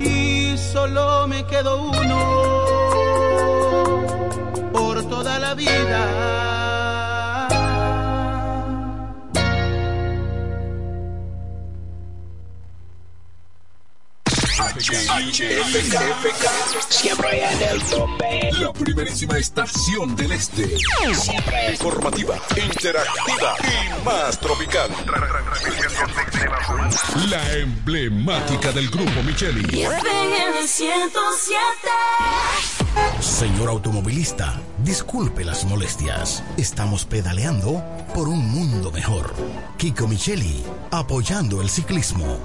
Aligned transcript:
Y 0.00 0.56
solo 0.56 1.26
me 1.28 1.44
quedo 1.46 1.82
uno 1.82 2.20
por 4.72 5.04
toda 5.10 5.38
la 5.38 5.54
vida. 5.54 6.30
Primerísima 19.20 19.38
estación 19.38 20.16
del 20.16 20.32
este. 20.32 20.66
Siempre 21.14 21.72
Informativa, 21.72 22.38
interactiva 22.56 23.54
y 23.64 24.02
más 24.02 24.40
tropical. 24.40 24.88
La 27.28 27.52
emblemática 27.52 28.72
del 28.72 28.88
grupo 28.88 29.22
Micheli. 29.22 29.82
FM 29.82 30.66
107. 30.66 31.60
Señor 33.20 33.68
automovilista, 33.68 34.58
disculpe 34.78 35.44
las 35.44 35.66
molestias. 35.66 36.42
Estamos 36.56 37.04
pedaleando 37.04 37.84
por 38.14 38.26
un 38.26 38.48
mundo 38.50 38.90
mejor. 38.90 39.34
Kiko 39.76 40.08
Micheli, 40.08 40.64
apoyando 40.90 41.60
el 41.60 41.68
ciclismo. 41.68 42.38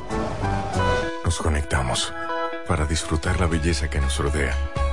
Nos 1.24 1.38
conectamos 1.38 2.12
para 2.68 2.86
disfrutar 2.86 3.40
la 3.40 3.48
belleza 3.48 3.90
que 3.90 4.02
nos 4.02 4.18
rodea 4.18 4.58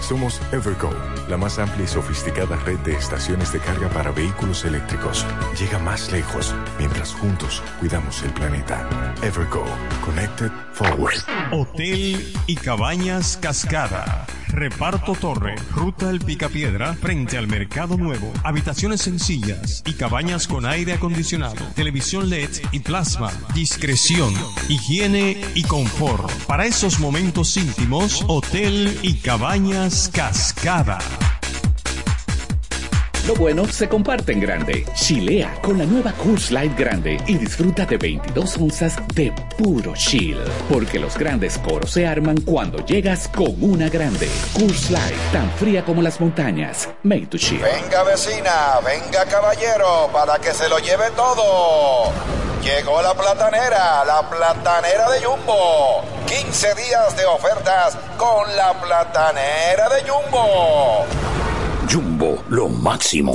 Somos 0.00 0.40
Evergo, 0.52 0.90
la 1.28 1.36
más 1.36 1.58
amplia 1.58 1.84
y 1.84 1.88
sofisticada 1.88 2.56
red 2.64 2.78
de 2.80 2.94
estaciones 2.94 3.52
de 3.52 3.60
carga 3.60 3.88
para 3.88 4.10
vehículos 4.10 4.64
eléctricos. 4.64 5.26
Llega 5.58 5.78
más 5.78 6.10
lejos 6.10 6.54
mientras 6.78 7.12
juntos 7.12 7.62
cuidamos 7.78 8.22
el 8.22 8.32
planeta. 8.32 8.88
Evergo, 9.22 9.64
Connected 10.04 10.50
Forward. 10.72 11.20
Hotel 11.52 12.34
y 12.46 12.56
Cabañas 12.56 13.36
Cascada. 13.36 14.26
Reparto 14.52 15.14
Torre, 15.14 15.54
Ruta 15.70 16.10
El 16.10 16.18
Picapiedra, 16.18 16.94
frente 16.94 17.38
al 17.38 17.46
Mercado 17.46 17.96
Nuevo. 17.96 18.32
Habitaciones 18.42 19.00
sencillas 19.00 19.84
y 19.86 19.92
cabañas 19.92 20.48
con 20.48 20.66
aire 20.66 20.92
acondicionado, 20.92 21.64
televisión 21.76 22.28
LED 22.28 22.50
y 22.72 22.80
plasma. 22.80 23.30
Discreción, 23.54 24.34
higiene 24.68 25.40
y 25.54 25.62
confort. 25.62 26.28
Para 26.46 26.66
esos 26.66 26.98
momentos 26.98 27.56
íntimos, 27.56 28.24
Hotel 28.26 28.98
y 29.02 29.14
Cabañas 29.14 29.89
Cascada. 29.90 31.39
Lo 33.30 33.36
bueno 33.36 33.64
se 33.68 33.88
comparte 33.88 34.32
en 34.32 34.40
grande. 34.40 34.84
Chilea 34.92 35.60
con 35.62 35.78
la 35.78 35.84
nueva 35.84 36.10
Coors 36.14 36.50
Light 36.50 36.76
Grande 36.76 37.16
y 37.28 37.38
disfruta 37.38 37.86
de 37.86 37.96
22 37.96 38.56
onzas 38.56 38.96
de 39.14 39.32
puro 39.56 39.94
chill. 39.94 40.36
Porque 40.68 40.98
los 40.98 41.16
grandes 41.16 41.56
coros 41.58 41.92
se 41.92 42.08
arman 42.08 42.40
cuando 42.40 42.84
llegas 42.84 43.28
con 43.28 43.54
una 43.62 43.88
grande. 43.88 44.28
Coors 44.52 44.90
Light, 44.90 45.14
tan 45.32 45.48
fría 45.52 45.84
como 45.84 46.02
las 46.02 46.20
montañas. 46.20 46.88
Made 47.04 47.26
to 47.26 47.38
chill. 47.38 47.60
Venga 47.60 48.02
vecina, 48.02 48.80
venga 48.84 49.24
caballero, 49.26 50.10
para 50.12 50.40
que 50.40 50.52
se 50.52 50.68
lo 50.68 50.80
lleve 50.80 51.08
todo. 51.14 52.12
Llegó 52.64 53.00
la 53.00 53.14
platanera, 53.14 54.04
la 54.06 54.28
platanera 54.28 55.08
de 55.08 55.24
Jumbo. 55.24 56.02
15 56.26 56.74
días 56.74 57.16
de 57.16 57.26
ofertas 57.26 57.96
con 58.18 58.56
la 58.56 58.72
platanera 58.80 59.88
de 59.88 60.10
Jumbo. 60.10 61.06
Jumbo, 61.90 62.38
lo 62.48 62.68
máximo. 62.68 63.34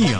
día. 0.00 0.18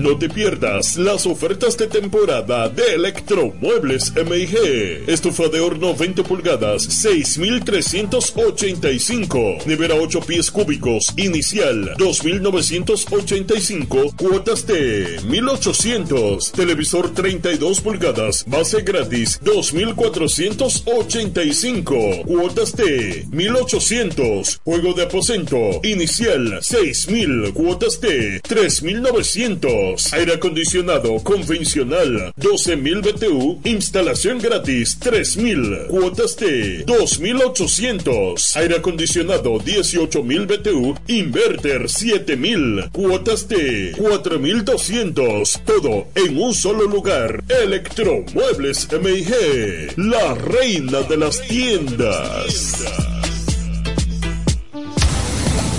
No 0.00 0.18
te 0.18 0.28
pierdas 0.28 0.96
las 0.98 1.24
ofertas 1.26 1.78
de 1.78 1.86
temporada 1.86 2.68
de 2.68 2.94
Electromuebles 2.94 4.12
MIG. 4.14 5.04
Estufa 5.06 5.48
de 5.48 5.60
horno 5.60 5.94
20 5.94 6.22
pulgadas, 6.22 6.82
6,385. 6.82 9.56
Nevera 9.64 9.94
8 9.94 10.20
pies 10.20 10.50
cúbicos, 10.50 11.14
inicial, 11.16 11.94
2,985. 11.96 14.12
Cuotas 14.16 14.66
de 14.66 15.18
1,800. 15.24 16.52
Televisor 16.52 17.14
32 17.14 17.80
pulgadas, 17.80 18.44
base 18.46 18.82
gratis, 18.82 19.40
2,485. 19.42 22.24
Cuotas 22.26 22.76
de 22.76 23.24
1,800. 23.30 24.60
Juego 24.62 24.92
de 24.92 25.04
aposento, 25.04 25.80
inicial, 25.82 26.58
6,000. 26.60 27.54
Cuotas 27.54 27.98
de 28.02 28.40
3,900. 28.40 29.86
Aire 30.12 30.34
acondicionado 30.34 31.16
convencional 31.22 32.32
12.000 32.38 33.02
BTU. 33.02 33.60
Instalación 33.64 34.38
gratis 34.38 34.98
3.000. 35.00 35.86
Cuotas 35.88 36.36
de 36.36 36.84
2.800. 36.86 38.56
Aire 38.56 38.76
acondicionado 38.76 39.58
18.000 39.58 40.46
BTU. 40.46 40.94
Inverter 41.08 41.82
7.000. 41.82 42.90
Cuotas 42.92 43.48
de 43.48 43.92
4.200. 43.94 45.60
Todo 45.64 46.08
en 46.14 46.38
un 46.38 46.54
solo 46.54 46.84
lugar. 46.86 47.44
Electromuebles 47.48 48.88
MIG. 48.92 49.96
La 49.96 50.34
reina 50.34 51.02
de 51.02 51.16
las 51.16 51.40
tiendas. 51.42 53.25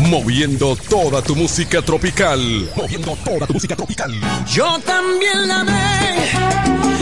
Moviendo 0.10 0.76
toda 0.90 1.22
tu 1.22 1.36
música 1.36 1.82
tropical. 1.82 2.40
Moviendo 2.76 3.18
toda 3.26 3.46
tu 3.46 3.54
música 3.54 3.76
tropical. 3.76 4.12
Yo 4.48 4.80
también 4.80 5.48
la 5.48 5.60
amé 5.62 6.32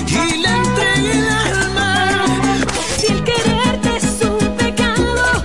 y 0.07 0.37
le 0.37 0.49
entregué 0.49 1.11
el 1.11 1.27
alma. 1.27 2.25
Si 2.97 3.07
el 3.13 3.23
quererte 3.23 3.97
es 3.97 4.25
un 4.25 4.55
pecado, 4.57 5.43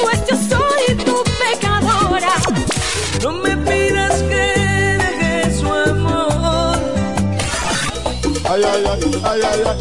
pues 0.00 0.20
yo 0.28 0.36
soy 0.48 0.94
tu 1.04 1.22
pecadora. 1.42 2.34
No 3.22 3.32
me 3.32 3.56
pidas 3.56 4.22
que 4.22 4.44
deje 5.02 5.58
su 5.58 5.66
amor. 5.72 6.78
Ay, 8.48 8.62
ay, 8.64 8.84
ay, 8.86 9.00
ay, 9.24 9.40
ay, 9.50 9.60
ay. 9.66 9.78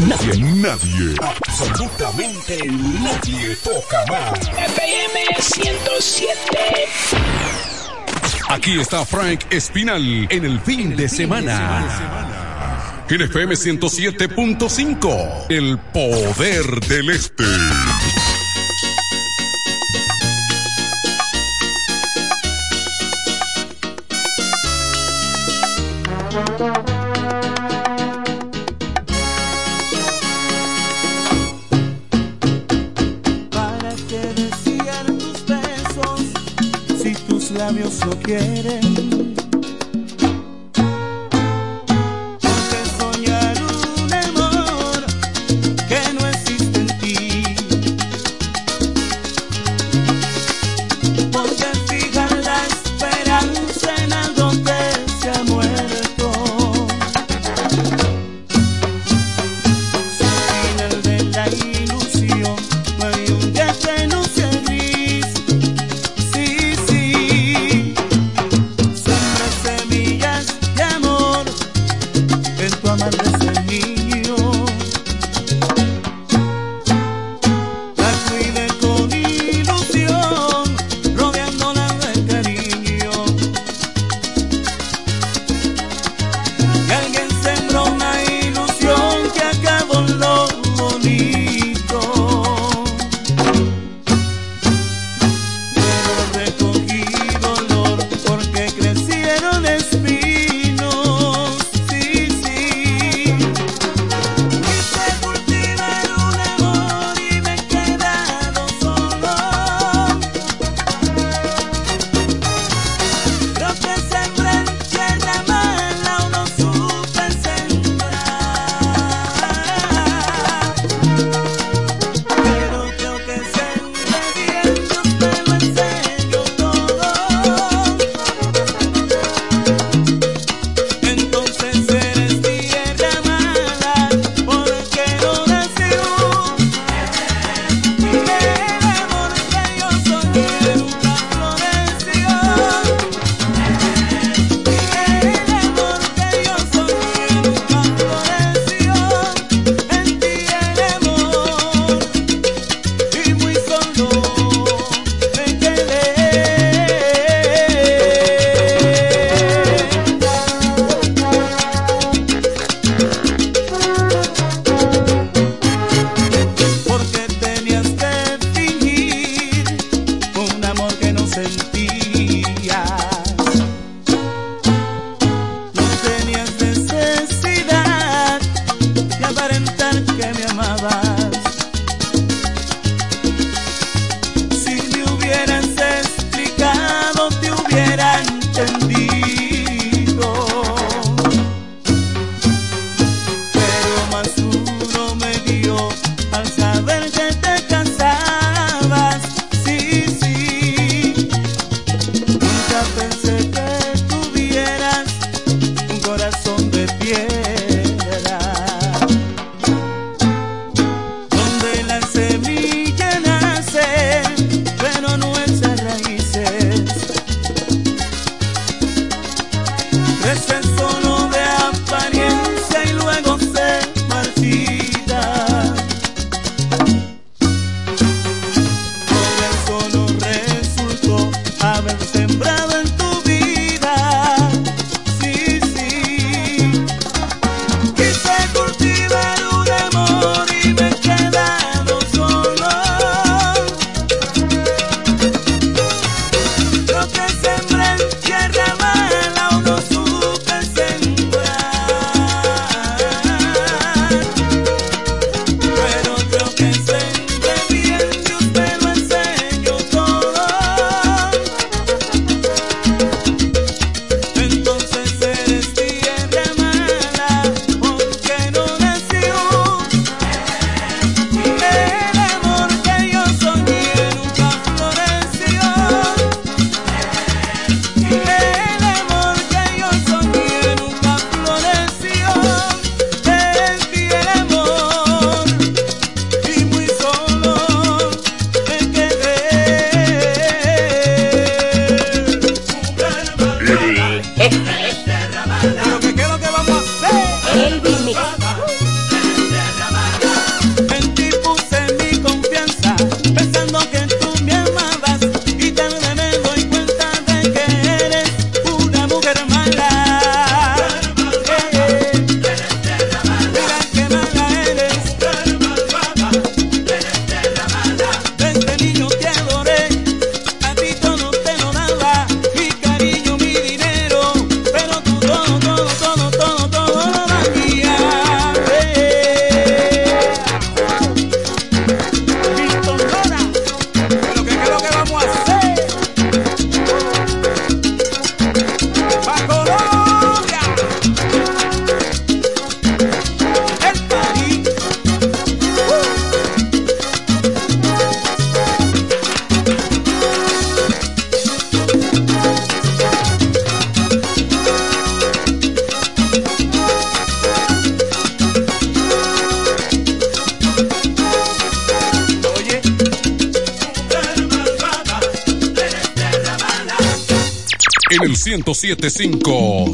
Nadie, 0.00 0.34
nadie, 0.40 1.14
absolutamente 1.60 2.58
nadie 2.66 3.56
toca 3.56 4.04
más. 4.06 4.40
FM 4.40 5.20
107. 5.38 6.30
Aquí 8.48 8.80
está 8.80 9.04
Frank 9.04 9.44
Espinal 9.50 10.26
en 10.30 10.44
el 10.44 10.60
fin 10.60 10.96
de 10.96 11.08
semana. 11.08 11.86
En 13.08 13.20
FM 13.22 13.54
107.5, 13.54 15.46
el 15.48 15.78
poder 15.78 16.80
del 16.86 17.10
este. 17.10 17.44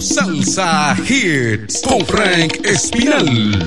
Salsa 0.00 0.96
Hits 1.08 1.82
con 1.82 2.04
Frank 2.04 2.64
Espinal. 2.64 3.64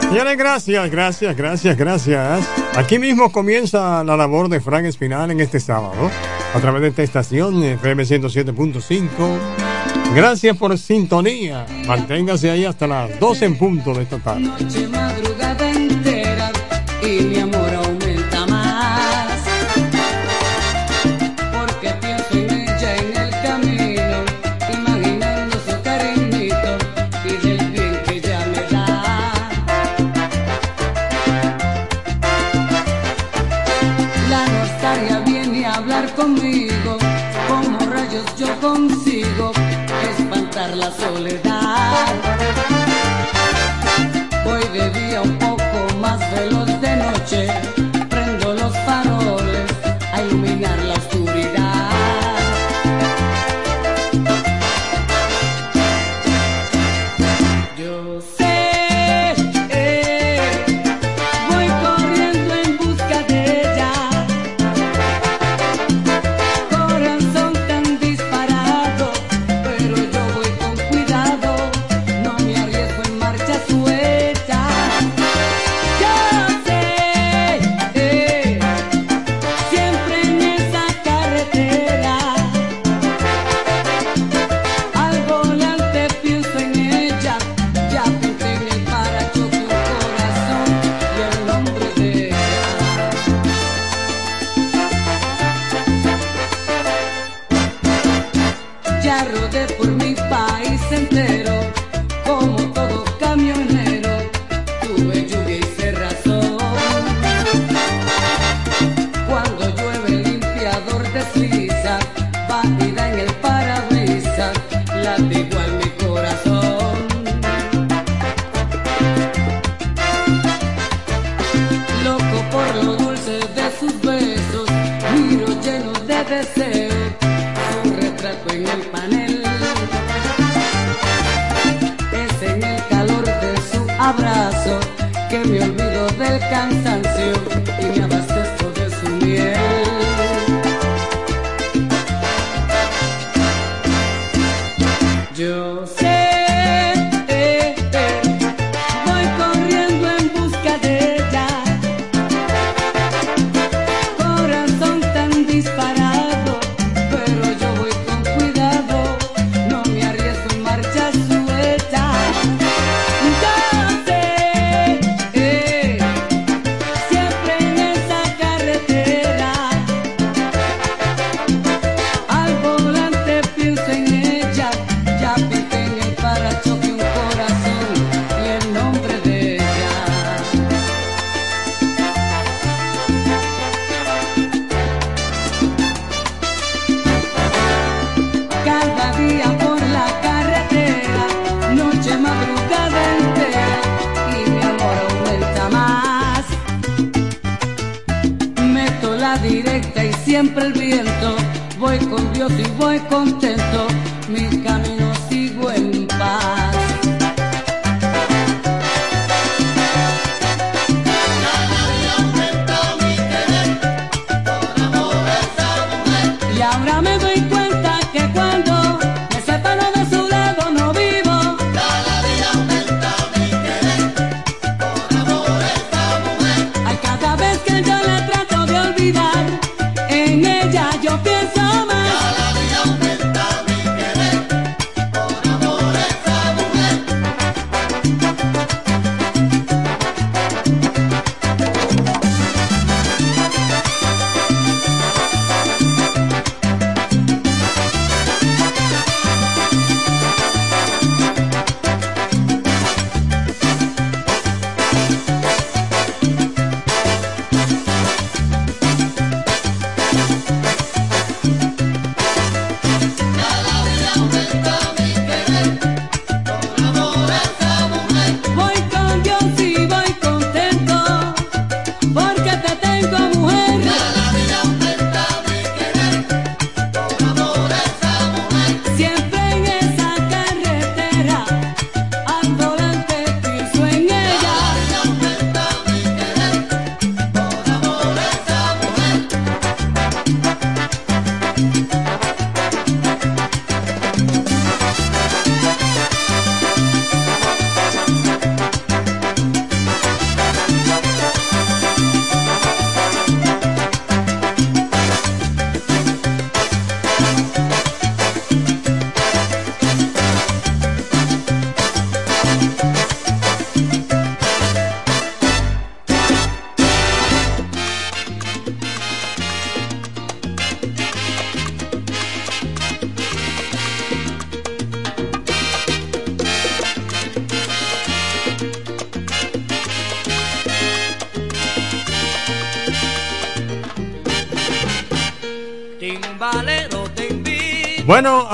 Señores, 0.00 0.38
gracias, 0.38 0.90
gracias, 0.90 1.36
gracias, 1.36 1.76
gracias. 1.76 2.48
Aquí 2.76 2.98
mismo 2.98 3.30
comienza 3.30 4.02
la 4.04 4.16
labor 4.16 4.48
de 4.48 4.60
Frank 4.60 4.86
Espinal 4.86 5.30
en 5.30 5.40
este 5.40 5.60
sábado, 5.60 6.10
a 6.54 6.60
través 6.60 6.80
de 6.80 6.88
esta 6.88 7.02
estación 7.02 7.62
FM 7.62 8.04
107.5. 8.04 9.04
Gracias 10.14 10.56
por 10.56 10.78
sintonía. 10.78 11.66
Manténgase 11.86 12.50
ahí 12.50 12.64
hasta 12.64 12.86
las 12.86 13.20
12 13.20 13.44
en 13.44 13.58
punto 13.58 13.92
de 13.92 14.04
esta 14.04 14.18
tarde. 14.18 14.40
Noche, 14.40 14.88
madrugada 14.88 15.70
entera, 15.70 16.52
y 17.02 17.20
mi 17.24 17.38
amor 17.40 17.53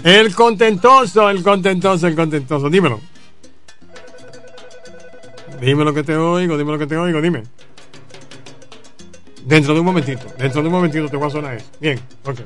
El 0.04 0.36
contentoso, 0.36 1.30
el 1.30 1.42
contentoso, 1.42 2.08
el 2.08 2.16
contentoso. 2.16 2.70
Dímelo. 2.70 3.00
Dime 5.64 5.86
lo 5.86 5.94
que 5.94 6.04
te 6.04 6.14
oigo, 6.18 6.58
dime 6.58 6.74
lo 6.74 6.78
que 6.78 6.88
te 6.88 6.98
oigo, 6.98 7.22
dime. 7.22 7.44
Dentro 9.46 9.74
de 9.74 9.80
un 9.80 9.86
momentito, 9.86 10.28
dentro 10.38 10.62
de 10.62 10.68
un 10.68 10.74
momentito 10.74 11.08
te 11.08 11.16
voy 11.16 11.28
a 11.28 11.30
sonar 11.30 11.56
eso. 11.56 11.68
Bien, 11.80 11.98
ok. 12.26 12.40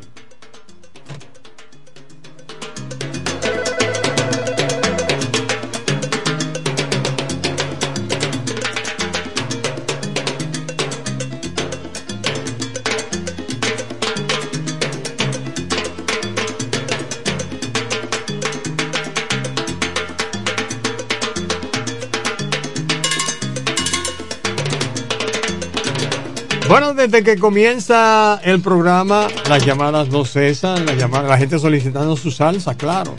Desde 27.18 27.34
que 27.34 27.40
comienza 27.40 28.40
el 28.44 28.62
programa, 28.62 29.28
las 29.50 29.66
llamadas 29.66 30.10
no 30.10 30.24
cesan, 30.24 30.86
la 30.86 31.38
gente 31.38 31.58
solicitando 31.58 32.16
su 32.16 32.30
salsa, 32.30 32.76
claro. 32.76 33.16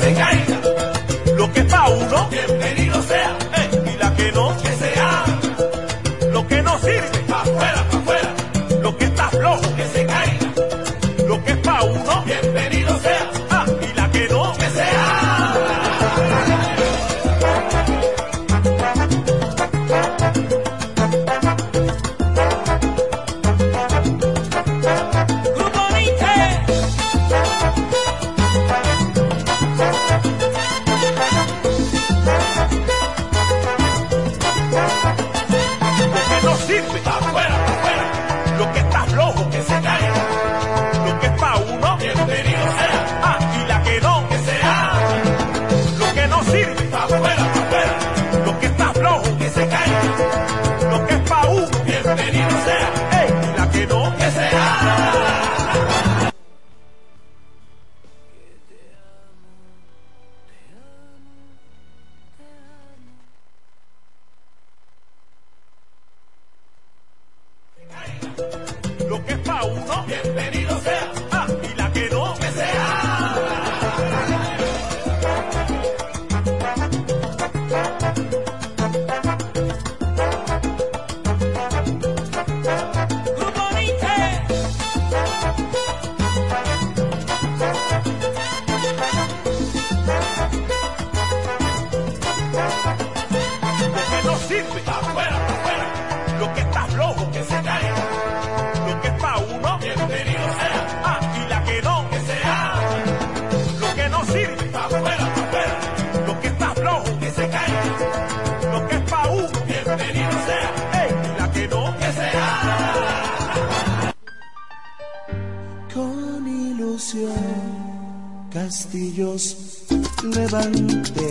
levante 120.52 121.21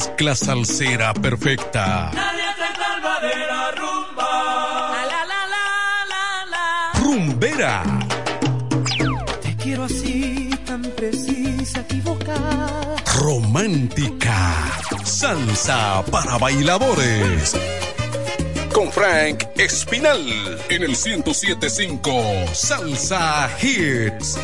mezcla 0.00 0.34
salsera 0.34 1.12
perfecta. 1.12 2.10
Nadie 2.14 2.48
te 2.56 2.80
salva 2.80 3.20
de 3.20 3.46
la 3.46 3.70
rumba. 3.72 4.92
La, 5.10 5.24
la, 5.26 5.40
la, 6.54 6.92
Rumbera. 7.02 7.82
Te 9.42 9.56
quiero 9.56 9.84
así, 9.84 10.48
tan 10.64 10.80
precisa, 10.96 11.80
equivocada. 11.80 12.96
Romántica. 13.18 14.54
Salsa 15.04 16.02
para 16.10 16.38
bailadores. 16.38 17.54
Con 18.72 18.90
Frank 18.90 19.44
Espinal 19.58 20.24
en 20.70 20.82
el 20.82 20.96
1075 20.96 22.22
Salsa 22.54 23.50
Hits. 23.60 24.38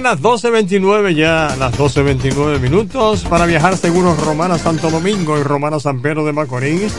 En 0.00 0.04
las 0.04 0.22
12.29 0.22 1.14
ya, 1.14 1.54
las 1.58 1.76
12.29 1.76 2.58
minutos 2.58 3.22
para 3.24 3.44
viajar 3.44 3.76
seguros 3.76 4.18
Romana 4.18 4.56
Santo 4.56 4.88
Domingo 4.88 5.38
y 5.38 5.42
Romana 5.42 5.78
San 5.78 6.00
Pedro 6.00 6.24
de 6.24 6.32
Macorís. 6.32 6.94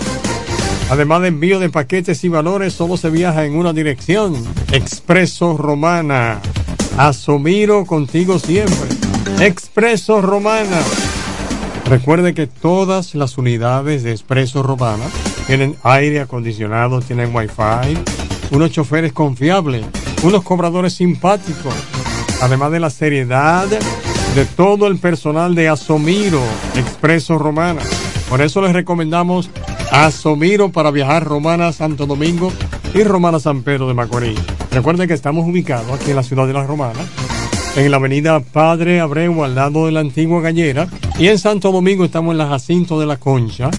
Además 0.88 1.24
de 1.24 1.30
envío 1.30 1.60
de 1.60 1.72
paquetes 1.72 2.24
y 2.24 2.30
valores, 2.30 2.74
solo 2.74 2.98
se 2.98 3.10
viaja 3.10 3.44
en 3.44 3.56
una 3.56 3.74
dirección. 3.74 4.36
Expreso 4.72 5.58
Romana. 5.58 6.42
Asomiro 6.96 7.88
contigo 7.88 8.38
siempre. 8.38 8.90
Expreso 9.40 10.22
Romana. 10.22 10.80
Recuerde 11.86 12.36
que 12.36 12.46
todas 12.46 13.16
las 13.16 13.36
unidades 13.40 14.04
de 14.04 14.12
Expreso 14.12 14.62
Romana 14.62 15.06
tienen 15.48 15.76
aire 15.82 16.20
acondicionado, 16.20 17.02
tienen 17.02 17.36
wifi, 17.36 17.98
unos 18.52 18.70
choferes 18.70 19.12
confiables, 19.12 19.88
unos 20.22 20.44
cobradores 20.44 20.94
simpáticos, 20.94 21.74
además 22.42 22.72
de 22.72 22.80
la 22.80 22.90
seriedad 22.90 23.68
de 24.36 24.46
todo 24.46 24.88
el 24.88 24.98
personal 24.98 25.56
de 25.56 25.70
Asomiro 25.70 26.42
Expreso 26.76 27.38
Romana. 27.38 27.82
Por 28.30 28.42
eso 28.42 28.62
les 28.62 28.74
recomendamos 28.74 29.50
Asomiro 29.92 30.72
para 30.72 30.92
viajar 30.92 31.24
Romana 31.24 31.72
Santo 31.72 32.06
Domingo 32.06 32.52
y 32.94 33.04
Romana 33.04 33.40
San 33.40 33.64
Pedro 33.64 33.88
de 33.88 33.94
Macorís. 33.94 34.40
Recuerden 34.72 35.08
que 35.08 35.14
estamos 35.14 35.46
ubicados 35.46 35.92
aquí 35.92 36.12
en 36.12 36.16
la 36.16 36.24
ciudad 36.24 36.48
de 36.48 36.54
La 36.54 36.66
Romana, 36.66 37.00
en 37.76 37.92
la 37.92 37.98
avenida 37.98 38.40
Padre 38.40 39.02
Abreu 39.02 39.44
al 39.44 39.56
lado 39.56 39.86
de 39.86 39.92
la 39.92 40.00
antigua 40.00 40.42
gallera 40.42 40.88
y 41.20 41.28
en 41.28 41.38
Santo 41.38 41.72
Domingo 41.72 42.06
estamos 42.06 42.32
en 42.32 42.38
la 42.38 42.48
Jacinto 42.48 43.00
de 43.00 43.06
la 43.06 43.18
Concha 43.18 43.70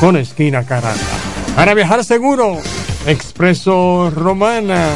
con 0.00 0.16
esquina 0.16 0.64
Caranda. 0.64 1.02
Para 1.54 1.74
viajar 1.74 2.04
seguro, 2.04 2.56
Expreso 3.06 4.10
Romana, 4.14 4.88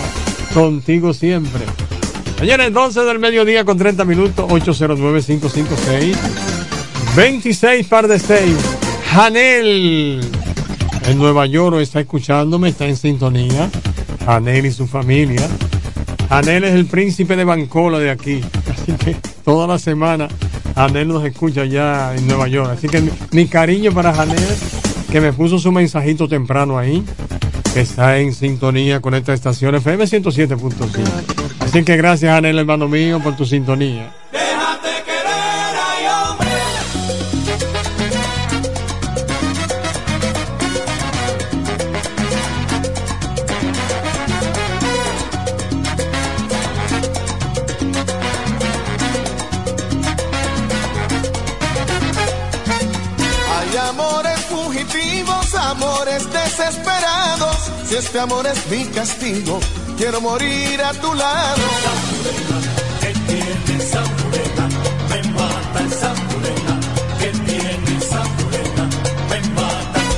contigo 0.55 1.13
siempre. 1.13 1.72
Señores, 2.43 2.73
12 2.73 3.05
del 3.05 3.21
mediodía 3.21 3.65
con 3.65 3.79
30 3.79 4.05
minutos, 4.05 4.51
809-556. 4.51 6.17
26 7.15 7.87
par 7.87 8.09
de 8.09 8.19
6. 8.19 8.57
Janel. 9.13 10.21
En 11.07 11.19
Nueva 11.19 11.47
York 11.47 11.77
está 11.79 12.01
escuchándome, 12.01 12.71
está 12.71 12.87
en 12.87 12.97
sintonía. 12.97 13.71
Janel 14.27 14.67
y 14.67 14.73
su 14.73 14.89
familia. 14.89 15.49
Janel 16.29 16.65
es 16.65 16.75
el 16.75 16.87
príncipe 16.87 17.37
de 17.37 17.45
Bancola 17.45 18.01
de 18.01 18.11
aquí. 18.11 18.41
Así 18.69 18.91
que 18.95 19.17
toda 19.45 19.69
la 19.69 19.79
semana 19.79 20.27
Janel 20.75 21.07
nos 21.07 21.25
escucha 21.25 21.65
ya 21.65 22.13
en 22.17 22.27
Nueva 22.27 22.49
York. 22.49 22.71
Así 22.77 22.89
que 22.89 23.03
mi, 23.03 23.11
mi 23.31 23.47
cariño 23.47 23.93
para 23.93 24.13
Janel, 24.13 24.57
que 25.13 25.21
me 25.21 25.33
puso 25.33 25.61
su 25.61 25.71
mensajito 25.71 26.27
temprano 26.27 26.77
ahí, 26.77 27.05
que 27.73 27.83
está 27.83 28.19
en 28.19 28.35
sintonía 28.35 28.99
con 28.99 29.15
esta 29.15 29.33
estación 29.33 29.77
FM 29.77 30.07
107.5. 30.07 31.42
Así 31.73 31.85
que 31.87 31.97
gracias, 31.97 32.31
Janel, 32.31 32.59
hermano 32.59 32.87
mío, 32.87 33.19
por 33.19 33.35
tu 33.35 33.47
sintonía. 33.47 34.13
Déjate 34.31 35.05
querer, 35.07 36.07
hombre. 36.29 36.51
Hay 53.49 53.77
amores 53.89 54.41
fugitivos, 54.41 55.55
amores 55.55 56.31
desesperados. 56.31 57.57
Si 57.87 57.95
este 57.97 58.21
amor 58.21 58.47
es 58.47 58.71
mi 58.71 58.85
castigo, 58.89 59.59
quiero 59.97 60.21
morir 60.21 60.83
a 60.83 60.93
tu 60.93 61.15
lado. 61.15 61.63
¿Qué 63.01 63.13
tiene 63.27 63.83
esa 63.83 64.01
morena? 64.01 64.69
Me 65.09 65.23
mata 65.31 65.81
esa. 65.87 66.33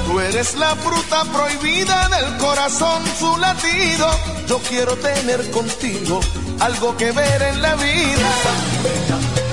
Tú 0.07 0.21
eres 0.21 0.55
la 0.55 0.77
fruta 0.77 1.25
prohibida 1.25 2.09
del 2.09 2.37
corazón, 2.39 3.03
su 3.19 3.37
latido. 3.37 4.09
Yo 4.49 4.59
quiero 4.61 4.97
tener 4.97 5.51
contigo 5.51 6.21
algo 6.61 6.97
que 6.97 7.11
ver 7.11 7.43
en 7.43 7.61
la 7.61 7.75
vida. 7.75 9.44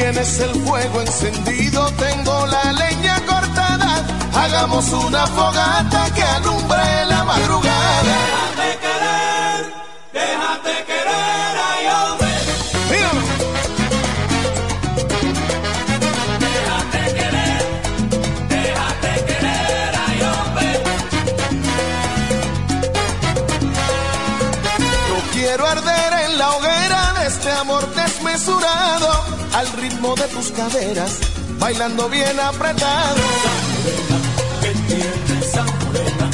Tienes 0.00 0.40
el 0.40 0.54
fuego 0.62 1.02
encendido, 1.02 1.86
tengo 1.92 2.46
la 2.46 2.72
leña 2.72 3.20
cortada. 3.26 4.02
Hagamos 4.34 4.90
una 4.94 5.26
fogata 5.26 6.08
que 6.14 6.22
alumbre 6.22 6.59
al 29.54 29.72
ritmo 29.72 30.14
de 30.14 30.28
tus 30.28 30.50
caderas, 30.52 31.18
bailando 31.58 32.08
bien 32.08 32.38
apretado. 32.40 33.20
¿Qué 34.60 34.72
tiene 34.88 35.40
esa 35.40 35.64
morena? 35.64 36.30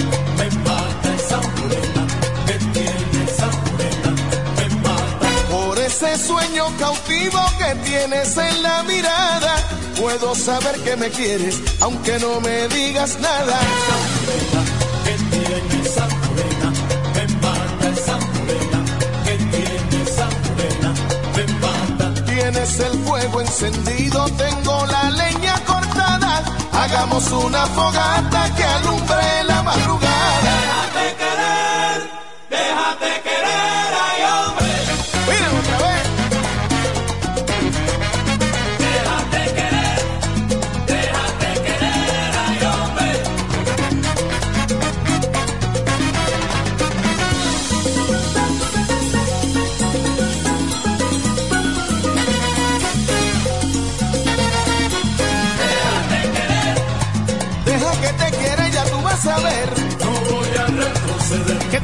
Esa 1.17 1.39
morena. 1.39 2.07
¿Qué 2.47 2.59
tiene 2.73 3.25
esa 3.25 3.47
morena? 3.47 4.15
Por 5.51 5.79
ese 5.79 6.19
sueño 6.19 6.67
cautivo 6.79 7.41
que 7.59 7.75
tienes 7.89 8.37
en 8.37 8.63
la 8.63 8.83
mirada, 8.83 9.57
puedo 9.99 10.35
saber 10.35 10.77
que 10.81 10.97
me 10.97 11.11
quieres, 11.11 11.61
aunque 11.81 12.19
no 12.19 12.41
me 12.41 12.69
digas 12.69 13.19
nada. 13.21 13.59
que 15.05 15.15
tiene 15.37 15.87
esa 15.89 16.07
morena, 16.09 16.46
Tienes 22.67 22.93
el 22.93 23.05
fuego 23.05 23.41
encendido, 23.41 24.25
tengo 24.37 24.87
la 24.87 25.11
leña 25.11 25.55
cortada. 25.65 26.43
Hagamos 26.73 27.31
una 27.31 27.65
fogata 27.67 28.55
que 28.57 28.65
alumbre 28.65 29.45
la 29.45 29.63
madrugada. 29.63 30.86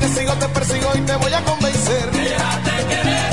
Te 0.03 0.09
sigo, 0.09 0.33
te 0.35 0.49
persigo 0.49 0.91
y 0.95 1.01
te 1.03 1.17
voy 1.17 1.33
a 1.33 1.45
convencer. 1.45 2.11
Déjate 2.11 2.87
querer, 2.91 3.33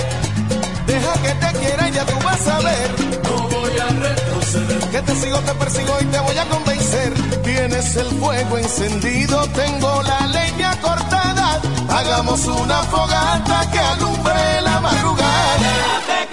Deja 0.86 1.14
que 1.24 1.34
te 1.44 1.60
quiera, 1.60 1.90
ya 1.90 2.06
tú 2.06 2.16
vas 2.24 2.48
a 2.48 2.60
ver. 2.60 2.90
no 3.24 3.48
voy 3.48 3.80
a 3.80 3.88
retroceder. 3.88 4.80
Que 4.92 5.02
te 5.02 5.16
sigo, 5.16 5.40
te 5.40 5.54
persigo 5.54 5.98
y 6.02 6.06
te 6.06 6.20
voy 6.20 6.38
a 6.38 6.46
convencer. 6.46 7.14
Tienes 7.44 7.96
el 7.96 8.08
fuego 8.20 8.58
encendido, 8.58 9.48
tengo 9.48 10.04
la 10.04 10.28
leña 10.28 10.80
cortada. 10.82 11.60
Hagamos 11.90 12.46
una 12.46 12.84
fogata 12.84 13.72
que 13.72 13.80
alumbre 13.80 14.62
la 14.62 14.80
madrugada. 14.80 15.58
Déjate 15.66 16.29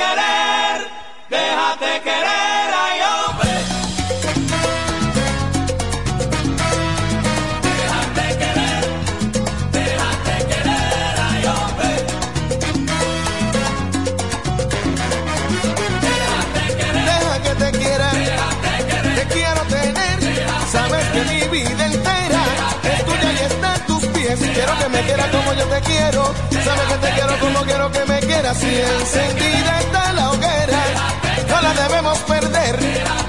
como 25.36 25.52
yo 25.54 25.64
te 25.66 25.80
quiero. 25.80 26.22
Sabes 26.64 26.86
que 26.90 26.98
te 27.06 27.10
quiero 27.14 27.38
como 27.40 27.60
quiero 27.64 27.90
que 27.92 28.04
me 28.06 28.18
quieras. 28.20 28.56
Si 28.58 28.66
encendida 28.66 29.80
está 29.80 30.12
la 30.12 30.30
hoguera, 30.30 30.82
no 31.48 31.60
la 31.60 31.72
debemos 31.74 32.18
perder. 32.20 32.76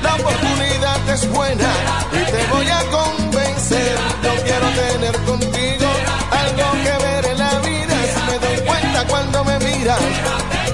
La 0.03 0.15
oportunidad 0.15 1.09
es 1.09 1.29
buena 1.31 1.69
y 2.13 2.31
te 2.31 2.41
voy 2.53 2.69
a 2.69 2.81
convencer. 2.97 3.97
Yo 4.23 4.33
quiero 4.47 4.67
tener 4.83 5.15
contigo 5.31 5.87
algo 6.43 6.65
que 6.83 7.05
ver 7.05 7.25
en 7.31 7.37
la 7.39 7.53
vida. 7.59 7.95
Si 8.13 8.21
me 8.31 8.37
doy 8.45 8.65
cuenta 8.65 9.07
cuando 9.07 9.43
me 9.43 9.59
miras 9.59 9.99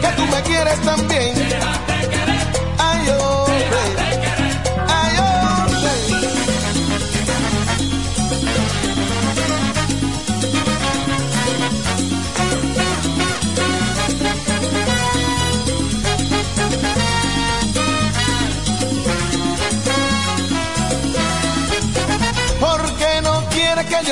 que 0.02 0.08
tú 0.18 0.26
me 0.28 0.42
quieres 0.44 0.80
también. 0.82 1.43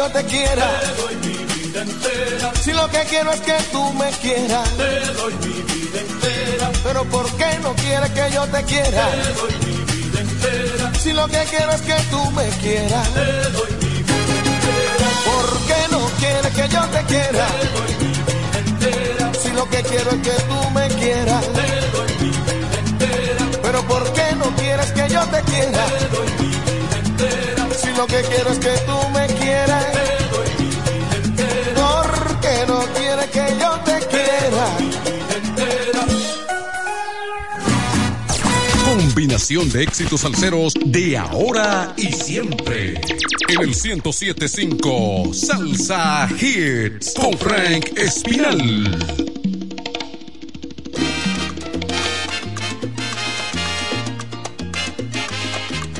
Te 0.10 0.24
quiera? 0.26 0.68
Si 2.64 2.72
lo 2.74 2.90
que 2.90 3.00
quiero 3.10 3.32
es 3.32 3.42
que 3.42 3.56
tú 3.72 3.94
me 3.94 4.10
quieras. 4.22 4.70
te 4.78 5.14
doy 5.14 5.34
mi 5.34 5.62
vida 5.62 6.00
entera, 6.02 6.72
Pero 6.84 7.04
¿por 7.06 7.26
qué 7.38 7.60
no 7.62 7.74
quieres 7.76 8.10
que 8.12 8.32
yo 8.34 8.44
te 8.48 8.64
quiera? 8.64 9.10
Si 11.00 11.14
lo 11.14 11.28
que 11.28 11.44
quiero 11.50 11.72
es 11.74 11.82
que 11.82 11.96
tú 12.12 12.32
me 12.32 12.48
quieras. 12.62 13.08
te 13.14 13.50
doy 13.52 13.72
mi 13.82 14.04
vida 14.04 14.34
entera, 14.46 15.10
¿Por 15.26 15.60
qué 15.68 15.88
no 15.92 16.00
quieres 16.20 16.52
que 16.54 16.70
yo 16.70 16.82
te 16.88 17.04
quiera? 17.06 17.48
Si 19.42 19.50
lo 19.52 19.70
que 19.70 19.82
quiero 19.84 20.12
es 20.12 20.22
que 20.22 20.32
tú 20.50 20.70
me 20.72 20.88
quieras. 20.88 21.44
te 21.46 21.98
doy 21.98 22.12
mi 22.20 22.30
vida 22.30 22.80
entera, 22.86 23.46
Pero 23.62 23.82
¿por 23.88 24.14
qué 24.14 24.36
no 24.36 24.56
quieres 24.56 24.92
que 24.92 25.10
yo 25.10 25.22
te 25.28 25.42
quiera? 25.52 25.86
te 25.86 26.08
doy 26.16 26.30
mi 26.40 26.48
vida 26.48 26.98
entera, 27.06 27.68
Si 27.82 27.88
lo 27.96 28.06
que 28.08 28.22
quiero 28.24 28.52
es 28.52 28.60
que 28.60 28.74
tú 28.88 28.98
me 29.14 29.21
De 39.50 39.84
éxitos 39.84 40.22
salseros 40.22 40.74
de 40.86 41.18
ahora 41.18 41.94
y 41.98 42.14
siempre. 42.14 43.02
En 43.50 43.60
el 43.60 43.70
1075 43.70 45.34
Salsa 45.34 46.30
Hits 46.40 47.16
con 47.20 47.36
Frank 47.38 47.98
Espinal. 47.98 48.98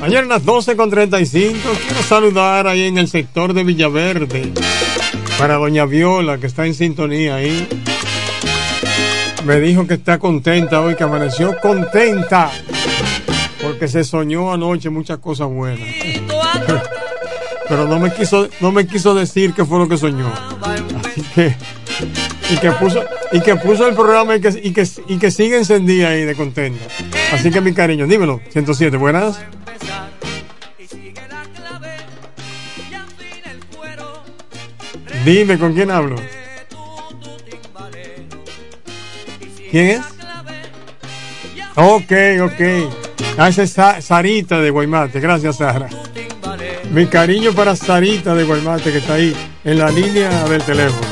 Ayer 0.02 0.26
las 0.26 0.44
12 0.44 0.76
con 0.76 0.88
35 0.88 1.58
quiero 1.86 2.02
saludar 2.04 2.68
ahí 2.68 2.84
en 2.84 2.96
el 2.96 3.08
sector 3.08 3.52
de 3.52 3.64
Villaverde 3.64 4.52
para 5.36 5.56
doña 5.56 5.84
Viola 5.84 6.38
que 6.38 6.46
está 6.46 6.64
en 6.64 6.74
sintonía 6.74 7.34
ahí. 7.34 7.68
Me 9.44 9.58
dijo 9.58 9.86
que 9.88 9.94
está 9.94 10.20
contenta 10.20 10.80
hoy, 10.80 10.94
que 10.94 11.02
amaneció 11.02 11.58
contenta 11.60 12.52
porque 13.62 13.88
se 13.88 14.04
soñó 14.04 14.52
anoche 14.52 14.90
muchas 14.90 15.18
cosas 15.18 15.48
buenas. 15.48 15.88
Pero 17.68 17.86
no 17.86 17.98
me 17.98 18.12
quiso, 18.12 18.48
no 18.60 18.72
me 18.72 18.86
quiso 18.86 19.14
decir 19.14 19.54
qué 19.54 19.64
fue 19.64 19.78
lo 19.78 19.88
que 19.88 19.96
soñó. 19.96 20.30
Así 21.04 21.22
que 21.34 21.54
y 22.50 22.56
que 22.56 22.70
puso 22.72 23.02
y 23.32 23.40
que 23.40 23.56
puso 23.56 23.88
el 23.88 23.94
programa 23.94 24.36
y 24.36 24.40
que, 24.40 24.48
y 24.62 24.72
que, 24.72 24.86
y 25.08 25.18
que 25.18 25.30
sigue 25.30 25.56
encendida 25.56 26.10
ahí 26.10 26.24
de 26.24 26.34
contenta. 26.34 26.84
Así 27.32 27.50
que 27.50 27.60
mi 27.60 27.72
cariño, 27.72 28.06
dímelo, 28.06 28.40
107, 28.50 28.96
buenas. 28.96 29.40
Dime 35.24 35.56
con 35.58 35.72
quién 35.72 35.90
hablo. 35.90 36.16
¿Quién 39.70 39.86
es? 39.86 40.00
Ok, 41.76 42.12
ok. 42.42 43.11
Ah, 43.38 43.48
esa 43.48 43.62
es 43.62 43.72
Sa- 43.72 44.00
Sarita 44.00 44.60
de 44.60 44.70
Guaymate. 44.70 45.20
Gracias, 45.20 45.56
Sara. 45.56 45.88
Mi 46.90 47.06
cariño 47.06 47.52
para 47.52 47.74
Sarita 47.74 48.34
de 48.34 48.44
Guaymate 48.44 48.92
que 48.92 48.98
está 48.98 49.14
ahí 49.14 49.34
en 49.64 49.78
la 49.78 49.90
línea 49.90 50.28
del 50.48 50.62
teléfono. 50.62 51.11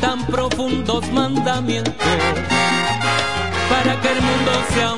tan 0.00 0.26
profundos 0.26 1.08
mandamientos 1.12 1.94
para 3.70 4.00
que 4.00 4.08
el 4.08 4.20
mundo 4.20 4.52
sea 4.74 4.95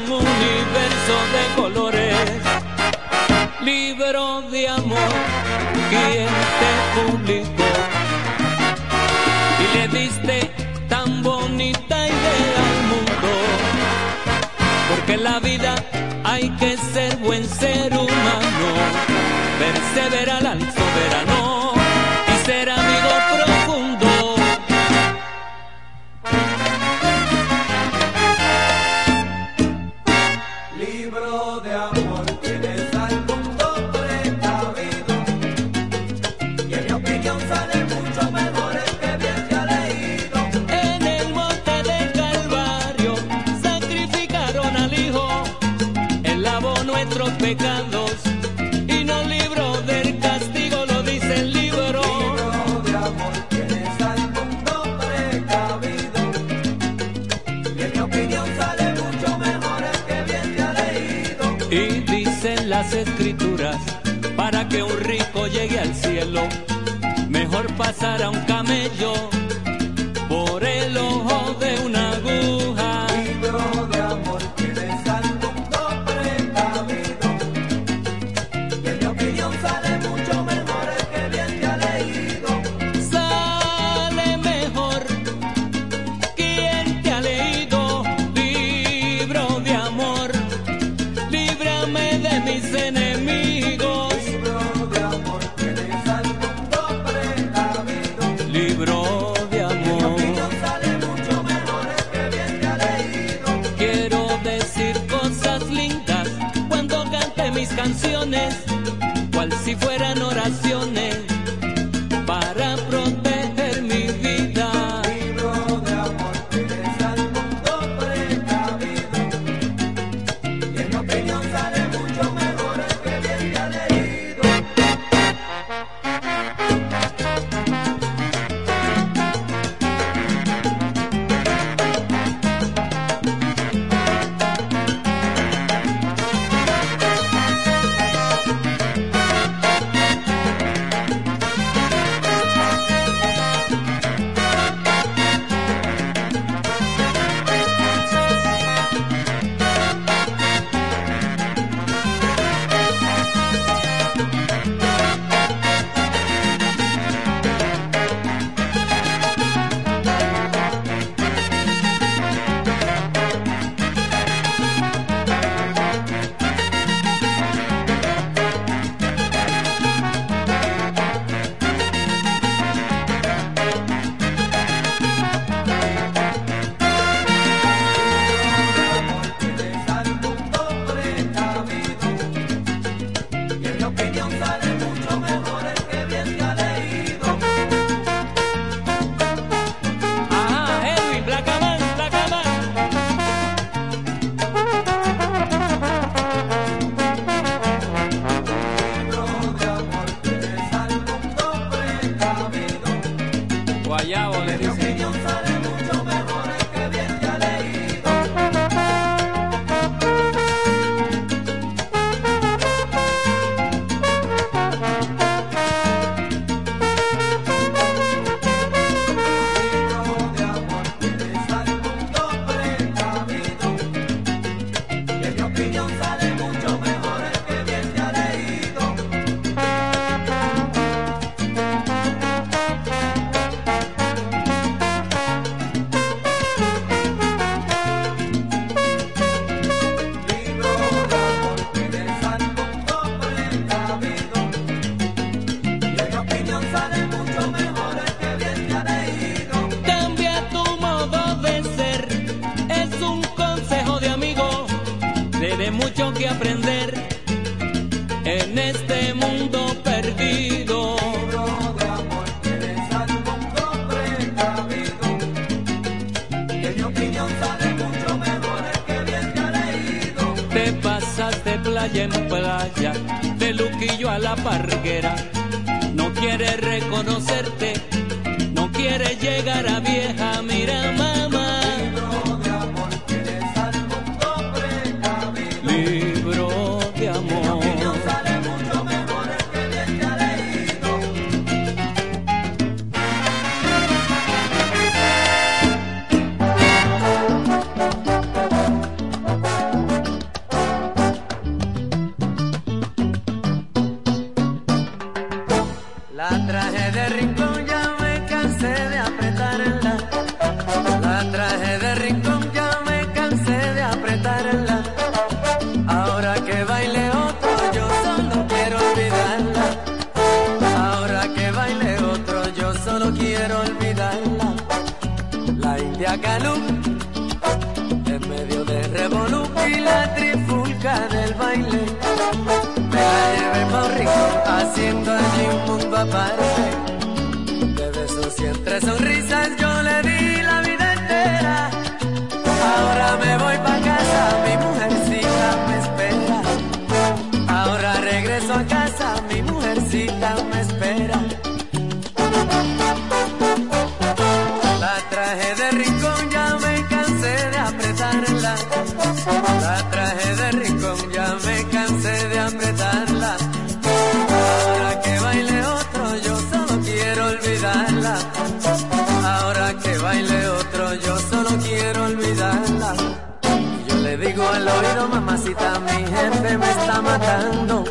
mi 375.86 376.04
jefe 376.14 376.58
me 376.58 376.70
está 376.70 377.02
matando. 377.02 377.84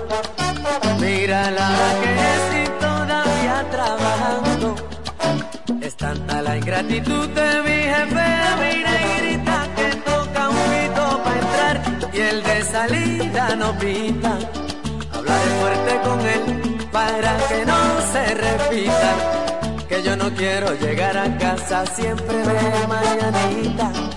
Mírala 0.99 1.69
que 2.01 2.13
si 2.47 2.61
todavía 2.85 3.65
trabajando. 3.71 4.75
Es 5.81 5.95
tanta 5.95 6.41
la 6.41 6.57
ingratitud 6.57 7.27
de 7.29 7.49
mi 7.67 7.79
jefe, 7.93 8.27
mira 8.61 8.91
y 9.01 9.21
grita 9.21 9.57
que 9.77 9.89
toca 10.11 10.49
un 10.49 10.63
pito 10.71 11.23
para 11.23 11.39
entrar 11.45 11.75
y 12.13 12.19
el 12.19 12.43
de 12.43 12.61
salida 12.63 13.55
no 13.55 13.77
pita. 13.77 14.37
Hablaré 15.13 15.49
fuerte 15.61 15.91
con 16.05 16.19
él 16.35 16.87
para 16.91 17.37
que 17.47 17.65
no 17.65 17.79
se 18.11 18.23
repita. 18.45 19.11
Que 19.87 20.03
yo 20.03 20.15
no 20.17 20.29
quiero 20.35 20.73
llegar 20.75 21.17
a 21.17 21.37
casa 21.37 21.85
siempre 21.95 22.37
de 22.37 22.87
mañanita. 22.87 24.16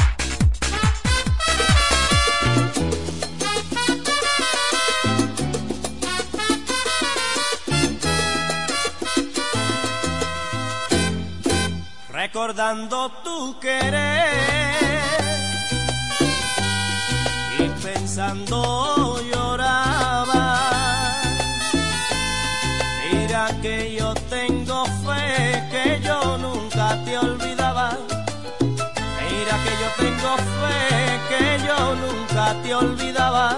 Recordando 12.33 13.11
tu 13.25 13.59
querer 13.59 14.29
y 17.59 17.67
pensando 17.83 19.19
lloraba. 19.29 20.61
Mira 23.11 23.49
que 23.61 23.97
yo 23.97 24.13
tengo 24.29 24.85
fe 25.05 25.61
que 25.71 25.99
yo 26.01 26.37
nunca 26.37 26.97
te 27.03 27.17
olvidaba. 27.17 27.97
Mira 29.19 29.55
que 29.65 29.73
yo 29.81 29.89
tengo 29.97 30.37
fe 30.61 30.79
que 31.29 31.67
yo 31.67 31.95
nunca 31.95 32.55
te 32.63 32.73
olvidaba. 32.73 33.57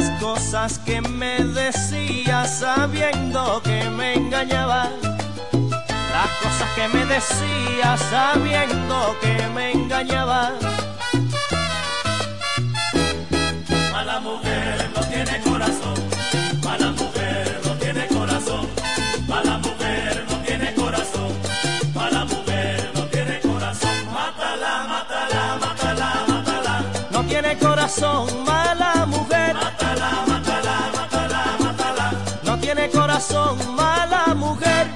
Las 0.00 0.18
cosas 0.18 0.78
que 0.78 1.02
me 1.02 1.44
decías 1.44 2.60
sabiendo 2.60 3.60
que 3.62 3.90
me 3.90 4.14
engañabas. 4.14 4.88
Las 5.52 6.30
cosas 6.42 6.68
que 6.74 6.88
me 6.88 7.04
decías 7.04 8.00
sabiendo 8.08 9.14
que 9.20 9.46
me 9.54 9.72
engañabas. 9.72 10.52
Mala 13.92 14.20
mujer 14.20 14.90
no 14.94 15.02
tiene 15.02 15.38
corazón. 15.42 15.94
Mala 16.64 16.90
mujer 16.92 17.60
no 17.62 17.72
tiene 17.74 18.06
corazón. 18.06 18.66
Mala 19.28 19.58
mujer 19.58 20.26
no 20.30 20.36
tiene 20.38 20.74
corazón. 20.76 21.30
Mala 21.94 22.24
mujer 22.24 22.90
no 22.94 23.02
tiene 23.04 23.38
corazón. 23.40 23.96
Mátala, 24.14 24.86
mátala, 24.88 25.58
mátala, 25.60 26.24
mátala. 26.26 26.84
No 27.10 27.22
tiene 27.24 27.58
corazón, 27.58 28.44
mala 28.46 28.69
corazón, 33.20 33.76
mala 33.76 34.34
mujer. 34.34 34.86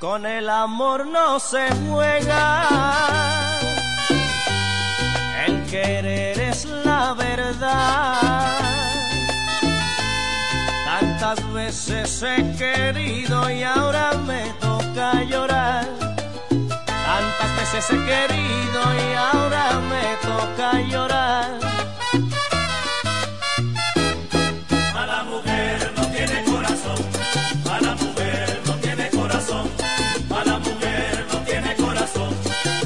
Con 0.00 0.26
el 0.26 0.48
amor 0.48 1.06
no 1.06 1.38
se 1.38 1.68
juega. 1.86 2.68
El 5.46 5.62
querer 5.66 6.40
es 6.40 6.64
la 6.84 7.14
verdad. 7.14 8.20
Tantas 10.84 11.52
veces 11.52 12.22
he 12.22 12.56
querido 12.56 13.50
y 13.50 13.62
ahora 13.62 14.12
me 14.26 14.52
toca 14.60 15.22
llorar. 15.24 16.05
Tantas 17.38 17.72
veces 17.74 17.90
he 17.90 18.04
querido 18.04 18.80
y 18.94 19.14
ahora 19.14 19.80
me 19.90 20.16
toca 20.26 20.80
llorar. 20.82 21.50
Mala 24.94 25.22
mujer 25.24 25.92
no 25.96 26.06
tiene 26.08 26.44
corazón. 26.44 26.98
Mala 27.64 27.94
mujer 27.94 28.60
no 28.66 28.72
tiene 28.74 29.10
corazón. 29.10 29.70
Mala 30.28 30.58
mujer 30.58 31.26
no 31.32 31.38
tiene 31.40 31.76
corazón. 31.76 32.30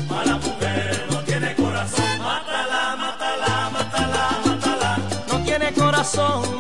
Mala 0.09 0.37
mujer 0.37 1.07
no 1.11 1.19
tiene 1.25 1.55
corazón. 1.55 2.19
Mátala, 2.19 2.97
mátala, 2.97 3.71
mátala, 3.73 4.31
mátala. 4.47 4.99
No 5.29 5.45
tiene 5.45 5.73
corazón, 5.73 6.60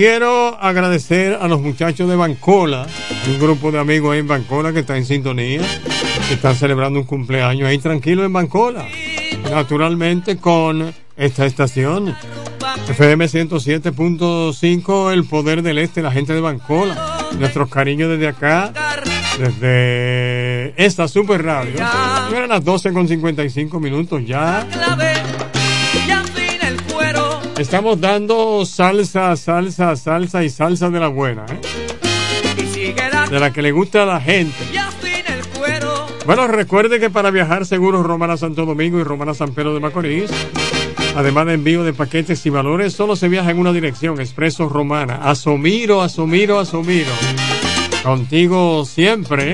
quiero 0.00 0.58
agradecer 0.58 1.36
a 1.42 1.46
los 1.46 1.60
muchachos 1.60 2.08
de 2.08 2.16
Bancola, 2.16 2.86
un 3.28 3.38
grupo 3.38 3.70
de 3.70 3.80
amigos 3.80 4.14
ahí 4.14 4.20
en 4.20 4.28
Bancola 4.28 4.72
que 4.72 4.78
está 4.78 4.96
en 4.96 5.04
sintonía, 5.04 5.60
que 6.26 6.32
están 6.32 6.54
celebrando 6.54 6.98
un 6.98 7.04
cumpleaños 7.04 7.68
ahí 7.68 7.76
tranquilo 7.76 8.24
en 8.24 8.32
Bancola. 8.32 8.88
Naturalmente 9.50 10.38
con 10.38 10.94
esta 11.18 11.44
estación, 11.44 12.16
FM 12.88 13.26
107.5, 13.26 15.12
El 15.12 15.24
Poder 15.24 15.60
del 15.60 15.76
Este, 15.76 16.00
la 16.00 16.12
gente 16.12 16.32
de 16.32 16.40
Bancola. 16.40 17.18
Nuestros 17.38 17.68
cariños 17.68 18.08
desde 18.08 18.28
acá, 18.28 18.72
desde 19.38 20.82
esta 20.82 21.08
super 21.08 21.44
radio. 21.44 21.74
Eran 22.34 22.48
las 22.48 22.64
12 22.64 22.94
con 22.94 23.06
55 23.06 23.78
minutos 23.78 24.22
ya. 24.24 24.66
Estamos 27.60 28.00
dando 28.00 28.64
salsa, 28.64 29.36
salsa, 29.36 29.94
salsa 29.94 30.42
y 30.42 30.48
salsa 30.48 30.88
de 30.88 30.98
la 30.98 31.08
buena, 31.08 31.44
¿eh? 31.44 31.60
De 33.28 33.38
la 33.38 33.52
que 33.52 33.60
le 33.60 33.70
gusta 33.70 34.04
a 34.04 34.06
la 34.06 34.18
gente. 34.18 34.56
Bueno, 36.24 36.46
recuerde 36.46 36.98
que 36.98 37.10
para 37.10 37.30
viajar 37.30 37.66
seguros 37.66 38.06
Romana 38.06 38.38
Santo 38.38 38.64
Domingo 38.64 38.98
y 38.98 39.04
Romana 39.04 39.34
San 39.34 39.52
Pedro 39.52 39.74
de 39.74 39.80
Macorís, 39.80 40.30
además 41.14 41.44
de 41.48 41.52
envío 41.52 41.84
de 41.84 41.92
paquetes 41.92 42.46
y 42.46 42.50
valores, 42.50 42.94
solo 42.94 43.14
se 43.14 43.28
viaja 43.28 43.50
en 43.50 43.58
una 43.58 43.74
dirección, 43.74 44.18
Expreso 44.18 44.66
Romana. 44.66 45.16
Asomiro, 45.22 46.00
Asomiro, 46.00 46.60
Asomiro. 46.60 47.12
Contigo 48.02 48.86
siempre. 48.86 49.52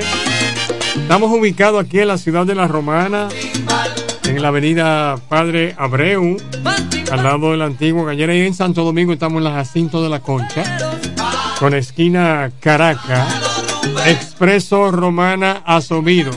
Estamos 0.95 1.33
ubicados 1.33 1.85
aquí 1.85 1.99
en 1.99 2.07
la 2.07 2.19
ciudad 2.19 2.47
de 2.47 2.55
La 2.55 2.69
Romana, 2.69 3.29
en 4.27 4.43
la 4.43 4.49
avenida 4.49 5.17
Padre 5.29 5.75
Abreu, 5.79 6.37
al 7.11 7.23
lado 7.23 7.53
de 7.53 7.57
la 7.57 7.67
antigua 7.67 8.05
gallera. 8.07 8.35
Y 8.35 8.43
en 8.43 8.55
Santo 8.55 8.85
Domingo 8.85 9.13
estamos 9.13 9.39
en 9.39 9.45
la 9.45 9.53
Jacinto 9.53 10.03
de 10.03 10.09
la 10.09 10.21
Concha, 10.21 10.79
con 11.59 11.75
esquina 11.75 12.51
Caracas, 12.61 13.29
Expreso 14.07 14.91
Romana 14.91 15.63
Asomiro. 15.65 16.33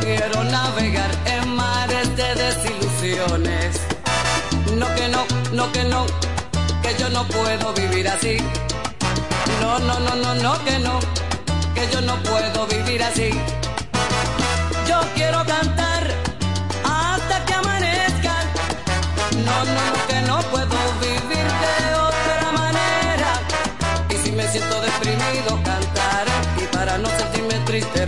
Quiero 0.00 0.44
navegar 0.44 1.10
en 1.26 1.48
mares 1.54 2.16
de 2.16 2.34
desilusiones. 2.34 3.80
No 4.76 4.86
que 4.94 5.08
no, 5.08 5.24
no 5.52 5.72
que 5.72 5.84
no, 5.84 6.06
que 6.82 6.96
yo 6.98 7.08
no 7.10 7.26
puedo 7.28 7.72
vivir 7.74 8.08
así. 8.08 8.38
No, 9.60 9.78
no, 9.78 9.98
no, 10.00 10.14
no, 10.14 10.34
no 10.34 10.64
que 10.64 10.78
no, 10.78 10.98
que 11.74 11.88
yo 11.92 12.00
no 12.00 12.16
puedo 12.22 12.66
vivir 12.66 13.02
así. 13.02 13.30
Yo 14.88 15.00
quiero 15.14 15.44
cantar 15.44 16.06
hasta 16.84 17.44
que 17.44 17.54
amanezca. 17.54 18.34
No, 19.44 19.64
no, 19.64 19.80
no, 19.90 20.06
que 20.08 20.20
no 20.22 20.38
puedo 20.50 20.78
vivir 21.00 21.46
de 21.64 21.94
otra 21.94 22.52
manera. 22.52 23.40
Y 24.10 24.16
si 24.16 24.32
me 24.32 24.46
siento 24.48 24.80
deprimido, 24.80 25.60
cantaré. 25.64 26.32
Y 26.62 26.66
para 26.74 26.98
no 26.98 27.08
sentirme 27.10 27.54
triste, 27.64 28.06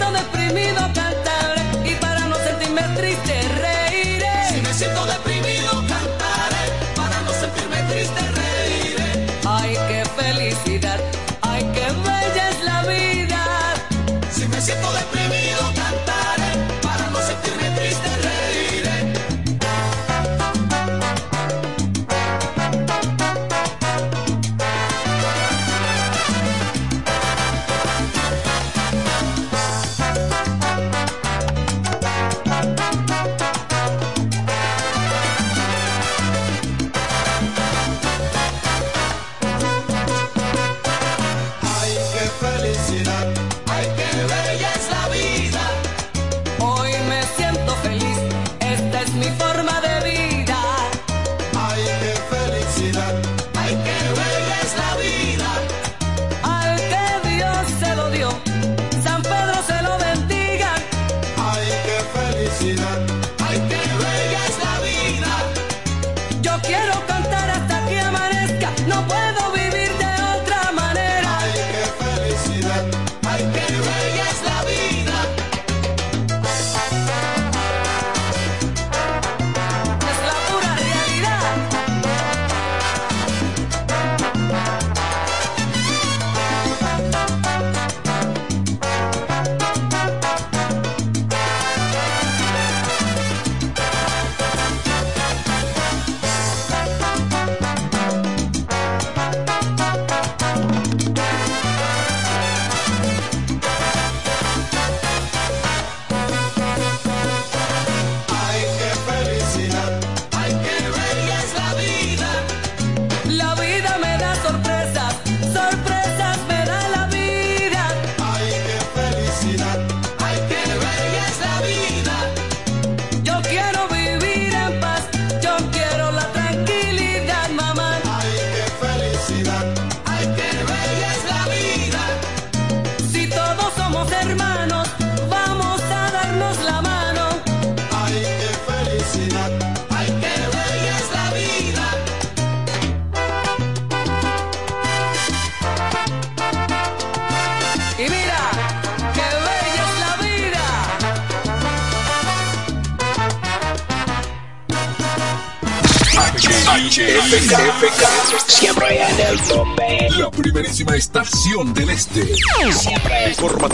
siento 0.00 0.12
deprimido, 0.12 0.80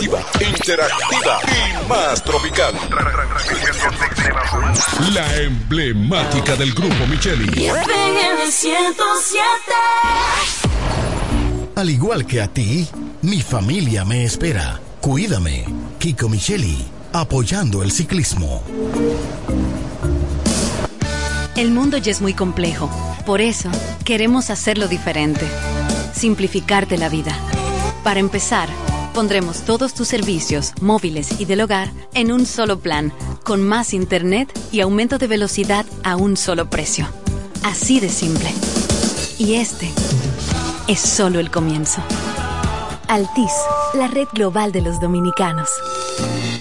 informativa, 0.07 0.21
interactiva 0.41 1.39
y 1.47 1.89
más 1.89 2.23
tropical. 2.23 2.75
La 5.13 5.37
emblemática 5.37 6.57
del 6.57 6.73
grupo 6.73 7.07
Micheli. 7.09 7.67
FM 7.67 8.51
107. 8.51 9.43
Al 11.75 11.91
igual 11.91 12.27
que 12.27 12.41
a 12.41 12.49
ti, 12.49 12.89
mi 13.23 13.43
familia 13.43 14.05
me 14.05 14.25
espera. 14.25 14.81
Cuídame. 15.01 15.65
Kiko 15.99 16.29
Micheli, 16.29 16.85
apoyando 17.13 17.83
el 17.83 17.91
ciclismo. 17.91 18.63
El 21.57 21.71
mundo 21.71 21.97
ya 21.97 22.11
es 22.11 22.21
muy 22.21 22.35
complejo. 22.35 22.91
Por 23.25 23.41
eso, 23.41 23.71
queremos 24.05 24.51
hacerlo 24.51 24.89
diferente. 24.89 25.47
Simplificarte 26.13 26.99
la 26.99 27.09
vida. 27.09 27.37
Para 28.05 28.21
empezar, 28.21 28.69
pondremos 29.17 29.63
todos 29.63 29.95
tus 29.95 30.09
servicios, 30.09 30.75
móviles 30.83 31.41
y 31.41 31.47
del 31.47 31.63
hogar, 31.63 31.91
en 32.13 32.31
un 32.31 32.45
solo 32.45 32.81
plan, 32.81 33.15
con 33.45 33.67
más 33.67 33.95
internet 33.95 34.53
y 34.73 34.81
aumento 34.81 35.17
de 35.17 35.27
velocidad 35.27 35.87
a 36.05 36.17
un 36.17 36.37
solo 36.37 36.69
precio. 36.69 37.09
Así 37.65 37.99
de 37.99 38.11
simple. 38.11 38.51
Y 39.39 39.55
este 39.55 39.91
es 40.87 41.01
solo 41.01 41.41
el 41.41 41.51
comienzo. 41.51 42.03
Altis, 43.09 43.53
la 43.95 44.07
red 44.07 44.29
global 44.35 44.71
de 44.71 44.83
los 44.83 45.01
dominicanos. 45.01 45.71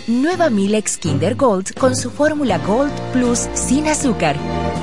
Nueva 0.07 0.49
Milex 0.49 0.95
Kinder 0.95 1.35
Gold 1.35 1.73
con 1.73 1.93
su 1.93 2.09
fórmula 2.09 2.59
Gold 2.59 2.93
Plus 3.11 3.49
sin 3.53 3.89
azúcar, 3.89 4.37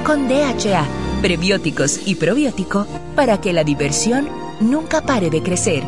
con 0.05 0.29
DHA, 0.29 0.85
prebióticos 1.23 2.01
y 2.05 2.17
probiótico 2.17 2.87
para 3.17 3.41
que 3.41 3.55
la 3.55 3.65
diversión 3.65 4.29
nunca 4.61 5.01
pare 5.07 5.31
de 5.31 5.43
crecer. 5.43 5.83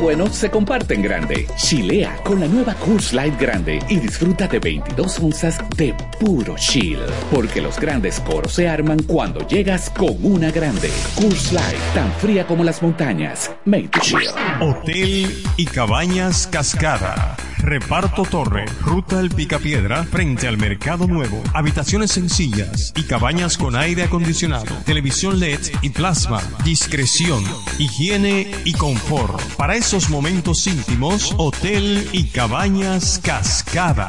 Bueno 0.00 0.28
se 0.28 0.50
comparte 0.50 0.94
en 0.94 1.02
grande. 1.02 1.46
Chilea 1.56 2.16
con 2.24 2.40
la 2.40 2.46
nueva 2.46 2.74
Coors 2.74 3.12
Light 3.12 3.38
Grande 3.38 3.80
y 3.90 3.96
disfruta 3.96 4.48
de 4.48 4.58
22 4.58 5.18
onzas 5.20 5.58
de 5.76 5.94
puro 6.18 6.56
chill. 6.56 6.98
Porque 7.30 7.60
los 7.60 7.78
grandes 7.78 8.18
coros 8.20 8.54
se 8.54 8.66
arman 8.66 9.02
cuando 9.02 9.46
llegas 9.46 9.90
con 9.90 10.16
una 10.22 10.50
grande. 10.50 10.90
Coors 11.16 11.52
Light, 11.52 11.80
tan 11.94 12.10
fría 12.14 12.46
como 12.46 12.64
las 12.64 12.82
montañas. 12.82 13.50
Made 13.66 13.88
to 13.88 14.00
chill. 14.00 14.20
Hotel 14.60 15.44
y 15.58 15.66
Cabañas 15.66 16.46
Cascada. 16.46 17.36
Reparto 17.62 18.22
Torre, 18.22 18.64
Ruta 18.80 19.20
El 19.20 19.28
Picapiedra, 19.28 20.04
frente 20.04 20.48
al 20.48 20.56
Mercado 20.56 21.06
Nuevo. 21.06 21.42
Habitaciones 21.52 22.10
sencillas 22.10 22.94
y 22.96 23.02
cabañas 23.02 23.58
con 23.58 23.76
aire 23.76 24.02
acondicionado, 24.04 24.74
televisión 24.86 25.38
LED 25.38 25.60
y 25.82 25.90
plasma. 25.90 26.40
Discreción, 26.64 27.44
higiene 27.78 28.50
y 28.64 28.72
confort. 28.72 29.38
Para 29.56 29.76
esos 29.90 30.08
momentos 30.08 30.68
íntimos, 30.68 31.34
Hotel 31.36 32.08
y 32.12 32.28
Cabañas 32.28 33.20
Cascada. 33.24 34.08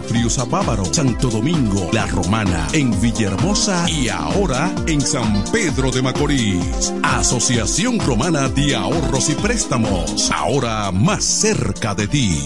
Friusa 0.01 0.45
Bávaro, 0.45 0.85
Santo 0.85 1.29
Domingo, 1.29 1.89
La 1.93 2.05
Romana, 2.07 2.67
en 2.73 2.99
Villahermosa 3.01 3.89
y 3.89 4.09
ahora 4.09 4.71
en 4.87 5.01
San 5.01 5.43
Pedro 5.51 5.91
de 5.91 6.01
Macorís. 6.01 6.93
Asociación 7.03 7.99
Romana 7.99 8.49
de 8.49 8.75
Ahorros 8.75 9.29
y 9.29 9.33
Préstamos, 9.35 10.31
ahora 10.31 10.91
más 10.91 11.23
cerca 11.23 11.95
de 11.95 12.07
ti. 12.07 12.45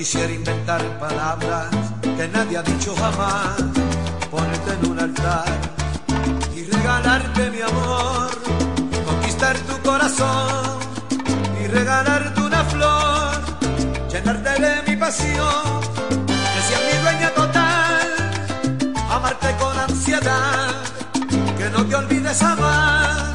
Quisiera 0.00 0.32
inventar 0.32 0.80
palabras 0.98 1.68
que 2.00 2.26
nadie 2.28 2.56
ha 2.56 2.62
dicho 2.62 2.96
jamás, 2.96 3.60
ponerte 4.30 4.70
en 4.72 4.90
un 4.92 4.98
altar 4.98 5.44
y 6.56 6.62
regalarte 6.62 7.50
mi 7.50 7.60
amor, 7.60 8.30
conquistar 9.04 9.58
tu 9.58 9.78
corazón 9.82 10.78
y 11.62 11.66
regalarte 11.66 12.40
una 12.40 12.64
flor, 12.64 13.42
llenarte 14.10 14.62
de 14.62 14.90
mi 14.90 14.96
pasión, 14.96 15.64
que 16.52 16.60
sea 16.66 16.80
mi 16.86 16.96
dueña 17.02 17.30
total, 17.34 18.08
amarte 19.10 19.54
con 19.60 19.78
ansiedad, 19.80 20.76
que 21.58 21.68
no 21.68 21.84
te 21.84 21.94
olvides 21.94 22.38
jamás, 22.38 23.29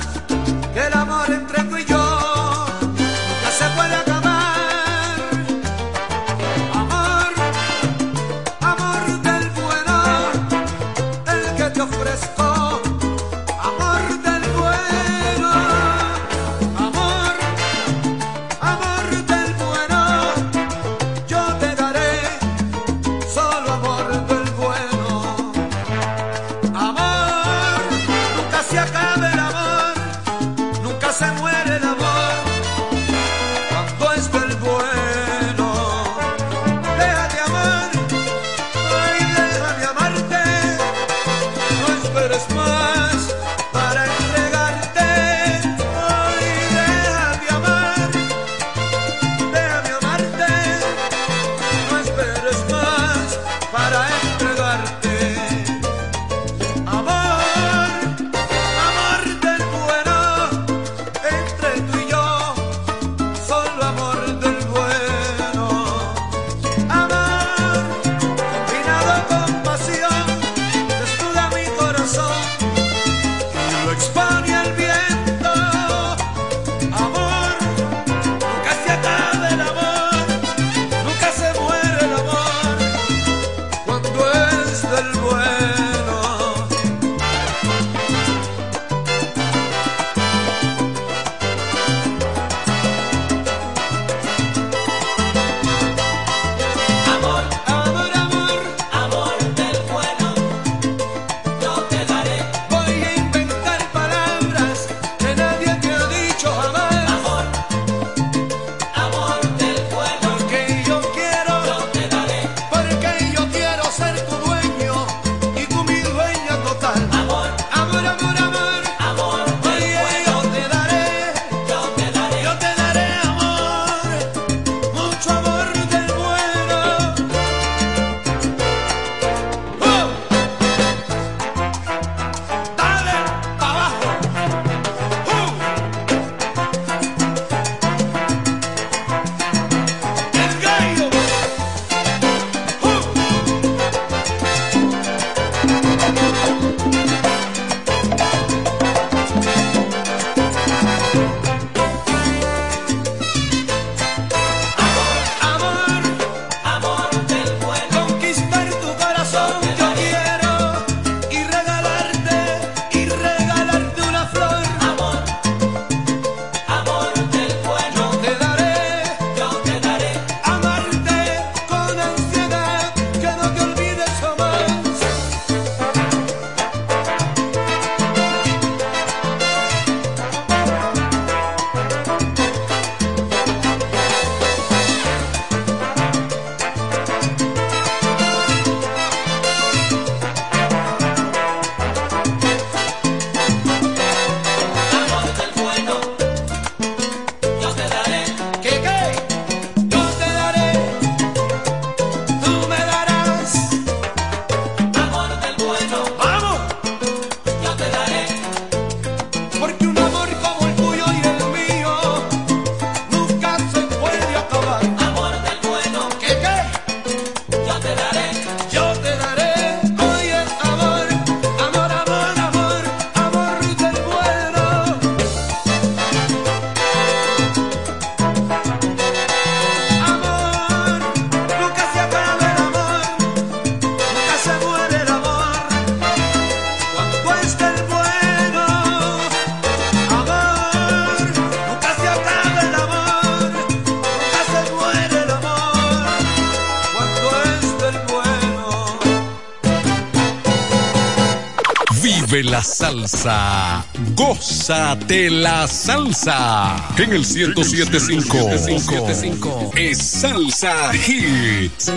de 255.08 255.30
la 255.30 255.68
salsa. 255.68 256.76
En 256.98 257.14
el 257.14 257.26
1075 257.26 259.72
es 259.76 259.98
Salsa 259.98 260.92
Hits. 260.96 261.92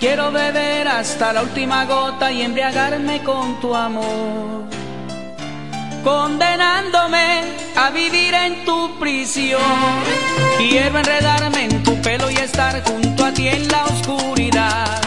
Quiero 0.00 0.32
beber 0.32 0.88
hasta 0.88 1.32
la 1.32 1.42
última 1.42 1.84
gota 1.86 2.32
y 2.32 2.42
embriagarme 2.42 3.22
con 3.22 3.60
tu 3.60 3.74
amor, 3.74 4.64
condenándome 6.04 7.42
a 7.76 7.90
vivir 7.90 8.34
en 8.34 8.64
tu 8.64 8.81
prisión. 9.02 9.60
Quiero 10.58 10.96
enredarme 10.96 11.64
en 11.64 11.82
tu 11.82 12.00
pelo 12.02 12.30
y 12.30 12.36
estar 12.36 12.80
junto 12.84 13.24
a 13.24 13.32
ti 13.32 13.48
en 13.48 13.66
la 13.66 13.84
oscuridad. 13.86 15.01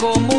como 0.00 0.37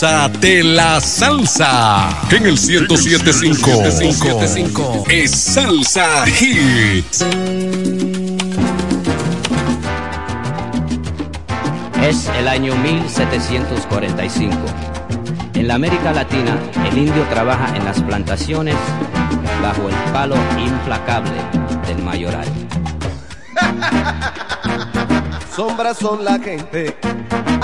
Gózate 0.00 0.62
la 0.62 1.00
salsa. 1.00 2.08
En 2.30 2.46
el 2.46 2.52
1075 2.52 5.04
es 5.10 5.32
Salsa 5.32 6.24
Hits. 6.28 7.26
Es 12.00 12.30
el 12.38 12.46
año 12.46 12.76
1745. 12.76 14.56
En 15.54 15.66
la 15.66 15.74
América 15.74 16.12
Latina, 16.12 16.56
el 16.88 16.96
indio 16.96 17.24
trabaja 17.24 17.76
en 17.76 17.84
las 17.84 18.00
plantaciones 18.00 18.76
bajo 19.60 19.88
el 19.88 19.96
palo 20.12 20.36
implacable 20.64 21.32
del 21.88 22.00
mayoral. 22.04 22.46
Sombras 25.56 25.98
son 25.98 26.24
la 26.24 26.38
gente 26.38 26.96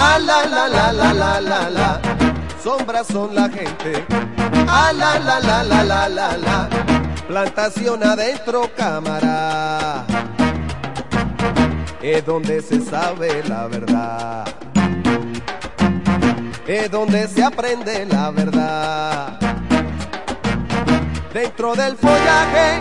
Ah, 0.06 0.18
la, 0.18 0.44
la, 0.44 0.68
la, 0.68 0.92
la, 0.92 1.40
la, 1.40 1.70
la. 1.70 2.00
Sombras 2.62 3.06
son 3.06 3.34
la 3.34 3.48
gente. 3.48 4.04
Ah, 4.68 4.92
la, 4.92 5.18
la, 5.18 5.40
la, 5.40 5.62
la, 5.62 6.08
la, 6.08 6.36
la. 6.36 6.68
Plantación 7.26 8.04
adentro, 8.04 8.70
cámara. 8.76 10.04
Es 12.02 12.24
donde 12.26 12.60
se 12.60 12.82
sabe 12.82 13.42
la 13.48 13.66
verdad. 13.66 14.44
Es 16.66 16.90
donde 16.90 17.26
se 17.26 17.42
aprende 17.42 18.04
la 18.04 18.30
verdad. 18.30 19.38
Dentro 21.32 21.74
del 21.74 21.96
follaje 21.96 22.78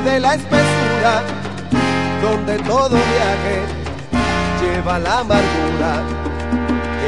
y 0.00 0.04
de 0.04 0.20
la 0.20 0.34
espesura, 0.36 1.22
donde 2.22 2.58
todo 2.60 2.96
viaje 2.96 3.87
lleva 4.78 4.98
la 5.00 5.18
amargura, 5.18 6.02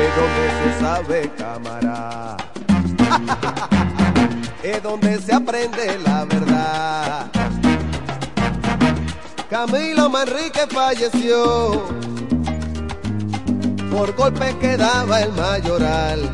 es 0.02 0.10
donde 0.16 0.44
se 0.59 0.80
sabe 0.80 1.30
cámara. 1.38 2.36
es 4.62 4.82
donde 4.82 5.20
se 5.20 5.32
aprende 5.32 5.98
la 6.05 6.24
verdad. 6.24 7.30
Camilo 9.48 10.10
Manrique 10.10 10.66
falleció 10.68 11.84
por 13.90 14.14
golpe 14.16 14.56
que 14.60 14.76
daba 14.76 15.20
el 15.22 15.32
mayoral 15.32 16.28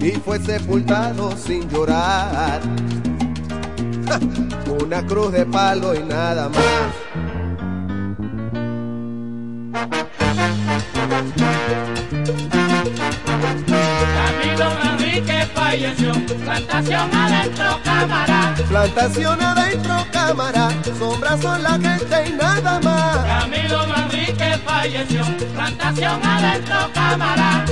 y 0.00 0.10
fue 0.12 0.38
sepultado 0.40 1.34
sin 1.36 1.68
llorar. 1.70 2.60
Una 4.82 5.06
cruz 5.06 5.32
de 5.32 5.46
palo 5.46 5.94
y 5.94 6.02
nada 6.02 6.50
más. 6.50 7.25
Camilo 9.76 9.90
Manrique 14.82 15.46
falleció, 15.54 16.12
plantación 16.44 17.14
adentro 17.14 17.78
cámara. 17.84 18.54
Plantación 18.68 19.42
adentro, 19.42 20.06
cámara, 20.12 20.70
sombras 20.98 21.42
son 21.42 21.62
la 21.62 21.72
gente 21.72 22.24
y 22.26 22.32
nada 22.32 22.80
más. 22.80 23.18
Camilo 23.26 23.86
Manrique 23.86 24.58
falleció, 24.64 25.22
plantación 25.54 26.24
adentro 26.24 26.90
cámara. 26.94 27.66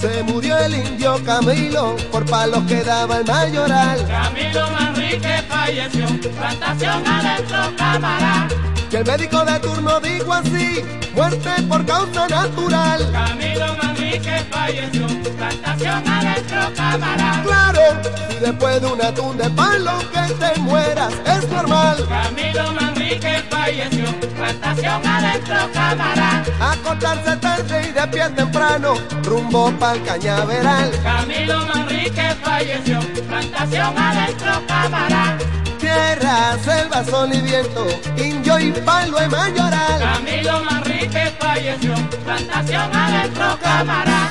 Se 0.00 0.24
murió 0.24 0.58
el 0.58 0.74
indio 0.74 1.22
Camilo 1.24 1.94
por 2.10 2.26
palos 2.26 2.64
que 2.64 2.82
daba 2.82 3.18
el 3.18 3.26
mayoral. 3.26 4.04
Camilo 4.08 4.70
Manrique 4.72 5.44
falleció, 5.48 6.06
plantación 6.32 7.06
adentro 7.06 7.76
cámara. 7.76 8.48
Que 8.90 8.98
el 8.98 9.06
médico 9.06 9.44
de 9.44 9.58
turno 9.84 10.00
dijo 10.00 10.32
así, 10.32 10.82
muerte 11.14 11.50
por 11.68 11.84
causa 11.84 12.26
natural. 12.28 13.12
Camilo 13.12 13.76
Manrique 13.82 14.44
falleció, 14.50 15.06
plantación 15.36 16.08
adentro 16.08 16.74
cámara. 16.74 17.42
Claro, 17.44 17.80
si 18.30 18.36
después 18.36 18.80
de 18.80 18.86
una 18.86 19.14
tunda 19.14 19.44
de 19.44 19.50
palo 19.50 19.98
que 20.12 20.34
te 20.34 20.60
mueras 20.60 21.12
es 21.26 21.48
normal. 21.50 21.96
Camilo 22.08 22.72
Manrique 22.72 23.42
falleció, 23.50 24.04
plantación 24.36 25.06
adentro 25.06 25.56
cámara. 25.72 26.44
Acostarse 26.60 27.36
tarde 27.36 27.88
y 27.88 27.92
de 27.92 28.08
pie 28.08 28.28
temprano, 28.30 28.94
rumbo 29.24 29.70
pa'l 29.78 30.02
cañaveral. 30.02 30.90
Camilo 31.02 31.66
Manrique 31.66 32.34
falleció, 32.42 33.00
plantación 33.28 33.98
adentro 33.98 34.62
cámara. 34.66 35.38
Selva, 36.62 37.04
sol 37.04 37.30
y 37.32 37.40
viento, 37.40 37.86
indio 38.16 38.58
y 38.58 38.72
palo 38.72 39.18
de 39.18 39.28
mayoral. 39.28 39.98
Camilo 39.98 40.64
Manrique 40.64 41.32
falleció, 41.38 41.94
plantación 42.24 42.94
adentro 42.94 43.58
cámara. 43.60 44.30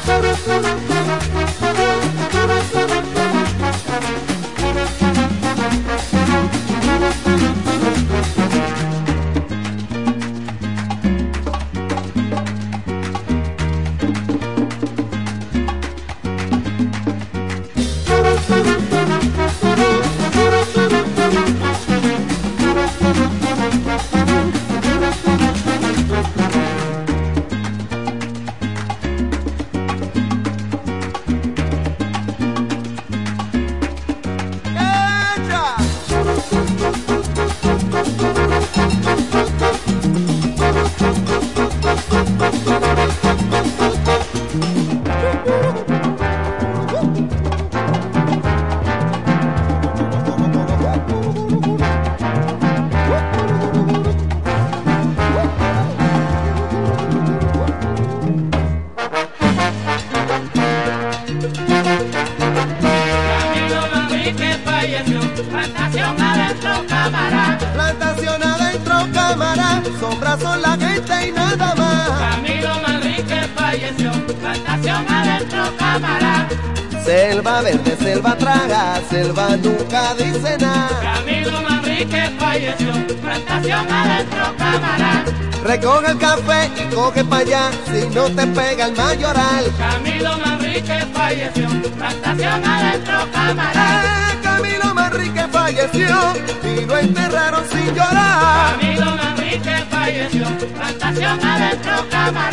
Allá, 87.44 87.72
si 87.86 88.08
no 88.16 88.24
te 88.26 88.48
pega 88.48 88.86
el 88.86 88.96
mayoral. 88.96 89.66
Camilo 89.78 90.38
Manrique 90.38 91.00
falleció, 91.14 91.68
plantación 91.98 92.66
adentro 92.66 93.32
cámara. 93.32 93.84
Eh, 94.32 94.40
Camilo 94.42 94.94
Manrique 94.94 95.48
falleció 95.52 96.16
y 96.64 96.86
lo 96.86 96.98
enterraron 96.98 97.64
sin 97.70 97.94
llorar. 97.94 98.80
Camilo 98.80 99.16
Manrique 99.18 99.76
falleció, 99.90 100.46
plantación 100.76 101.46
adentro 101.46 102.10
cámara. 102.10 102.53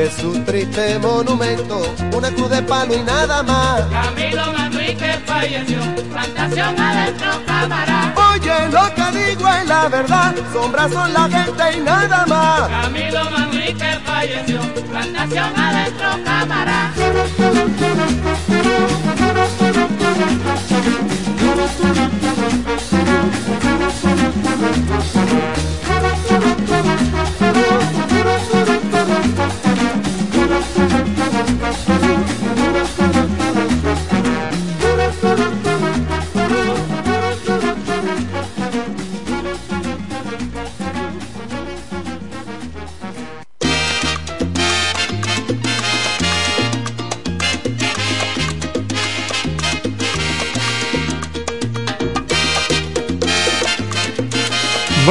Y 0.00 0.02
es 0.02 0.24
un 0.24 0.42
triste 0.46 0.98
monumento, 0.98 1.82
una 2.16 2.30
cruz 2.30 2.48
de 2.48 2.62
palo 2.62 2.94
y 2.94 3.02
nada 3.02 3.42
más. 3.42 3.82
Camilo 3.90 4.50
Manrique 4.54 5.20
falleció, 5.26 5.78
plantación 6.10 6.80
adentro 6.80 7.30
cámara. 7.44 8.14
Oye, 8.32 8.68
lo 8.70 8.94
que 8.94 9.18
digo 9.18 9.46
es 9.46 9.66
la 9.66 9.88
verdad, 9.90 10.34
sombras 10.54 10.90
son 10.90 11.12
la 11.12 11.28
gente 11.28 11.76
y 11.76 11.80
nada 11.80 12.24
más. 12.26 12.68
Camilo 12.70 13.30
Manrique 13.30 13.98
falleció, 14.06 14.60
plantación 14.90 15.58
adentro 15.58 16.24
cámara. 16.24 16.92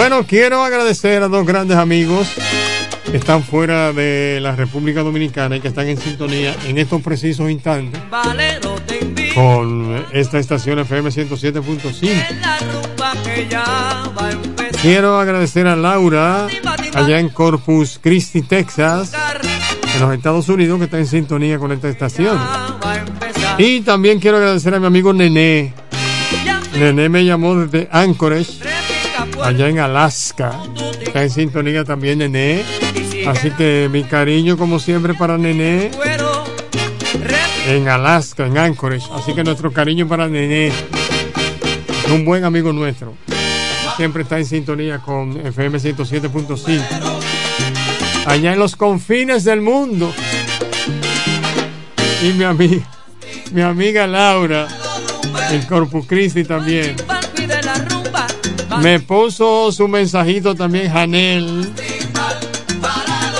Bueno, 0.09 0.25
quiero 0.27 0.63
agradecer 0.63 1.21
a 1.21 1.27
dos 1.27 1.45
grandes 1.45 1.77
amigos 1.77 2.31
que 3.11 3.15
están 3.15 3.43
fuera 3.43 3.93
de 3.93 4.39
la 4.41 4.55
República 4.55 5.03
Dominicana 5.03 5.57
y 5.57 5.59
que 5.59 5.67
están 5.67 5.87
en 5.87 5.97
sintonía 5.97 6.55
en 6.65 6.79
estos 6.79 7.03
precisos 7.03 7.51
instantes 7.51 8.01
con 9.35 10.03
esta 10.11 10.39
estación 10.39 10.79
FM 10.79 11.11
107.5. 11.11 12.09
en 12.09 12.41
la 12.41 12.57
rumba 12.57 13.13
que 13.23 13.47
ya 13.47 14.11
va 14.19 14.29
a 14.29 14.31
empezar. 14.31 14.81
Quiero 14.81 15.19
agradecer 15.19 15.67
a 15.67 15.75
Laura, 15.75 16.47
allá 16.95 17.19
en 17.19 17.29
Corpus 17.29 17.99
Christi, 18.01 18.41
Texas, 18.41 19.11
en 19.93 20.01
los 20.01 20.11
Estados 20.11 20.49
Unidos, 20.49 20.79
que 20.79 20.85
está 20.85 20.97
en 20.97 21.05
sintonía 21.05 21.59
con 21.59 21.71
esta 21.71 21.87
estación. 21.87 22.35
Y 23.59 23.81
también 23.81 24.19
quiero 24.19 24.37
agradecer 24.37 24.73
a 24.73 24.79
mi 24.79 24.87
amigo 24.87 25.13
Nené. 25.13 25.71
Nené 26.73 27.09
me 27.09 27.23
llamó 27.25 27.55
desde 27.55 27.87
Anchorage, 27.91 28.53
allá 29.43 29.69
en 29.69 29.79
Alaska. 29.79 30.59
Está 31.01 31.23
en 31.23 31.29
sintonía 31.29 31.83
también 31.83 32.19
Nené. 32.19 32.63
Así 33.27 33.51
que 33.51 33.89
mi 33.91 34.03
cariño, 34.03 34.57
como 34.57 34.79
siempre, 34.79 35.13
para 35.13 35.37
Nené. 35.37 35.91
En 37.67 37.87
Alaska, 37.87 38.47
en 38.47 38.57
Anchorage. 38.57 39.07
Así 39.13 39.33
que 39.33 39.43
nuestro 39.43 39.71
cariño 39.71 40.07
para 40.07 40.27
Nené. 40.27 40.71
Un 42.11 42.25
buen 42.25 42.43
amigo 42.43 42.73
nuestro. 42.73 43.15
Siempre 43.97 44.23
está 44.23 44.37
en 44.37 44.45
sintonía 44.45 44.99
con 44.99 45.45
FM 45.45 45.77
107.5. 45.77 46.81
Allá 48.25 48.53
en 48.53 48.59
los 48.59 48.75
confines 48.75 49.43
del 49.43 49.61
mundo. 49.61 50.13
Y 52.23 52.33
mi 52.33 52.43
amiga, 52.43 52.85
mi 53.51 53.61
amiga 53.61 54.05
Laura, 54.07 54.67
en 55.51 55.61
Corpus 55.63 56.05
Christi 56.05 56.43
también. 56.43 56.95
Me 58.81 58.99
puso 58.99 59.71
su 59.71 59.87
mensajito 59.87 60.55
también 60.55 60.91
Janel. 60.91 61.73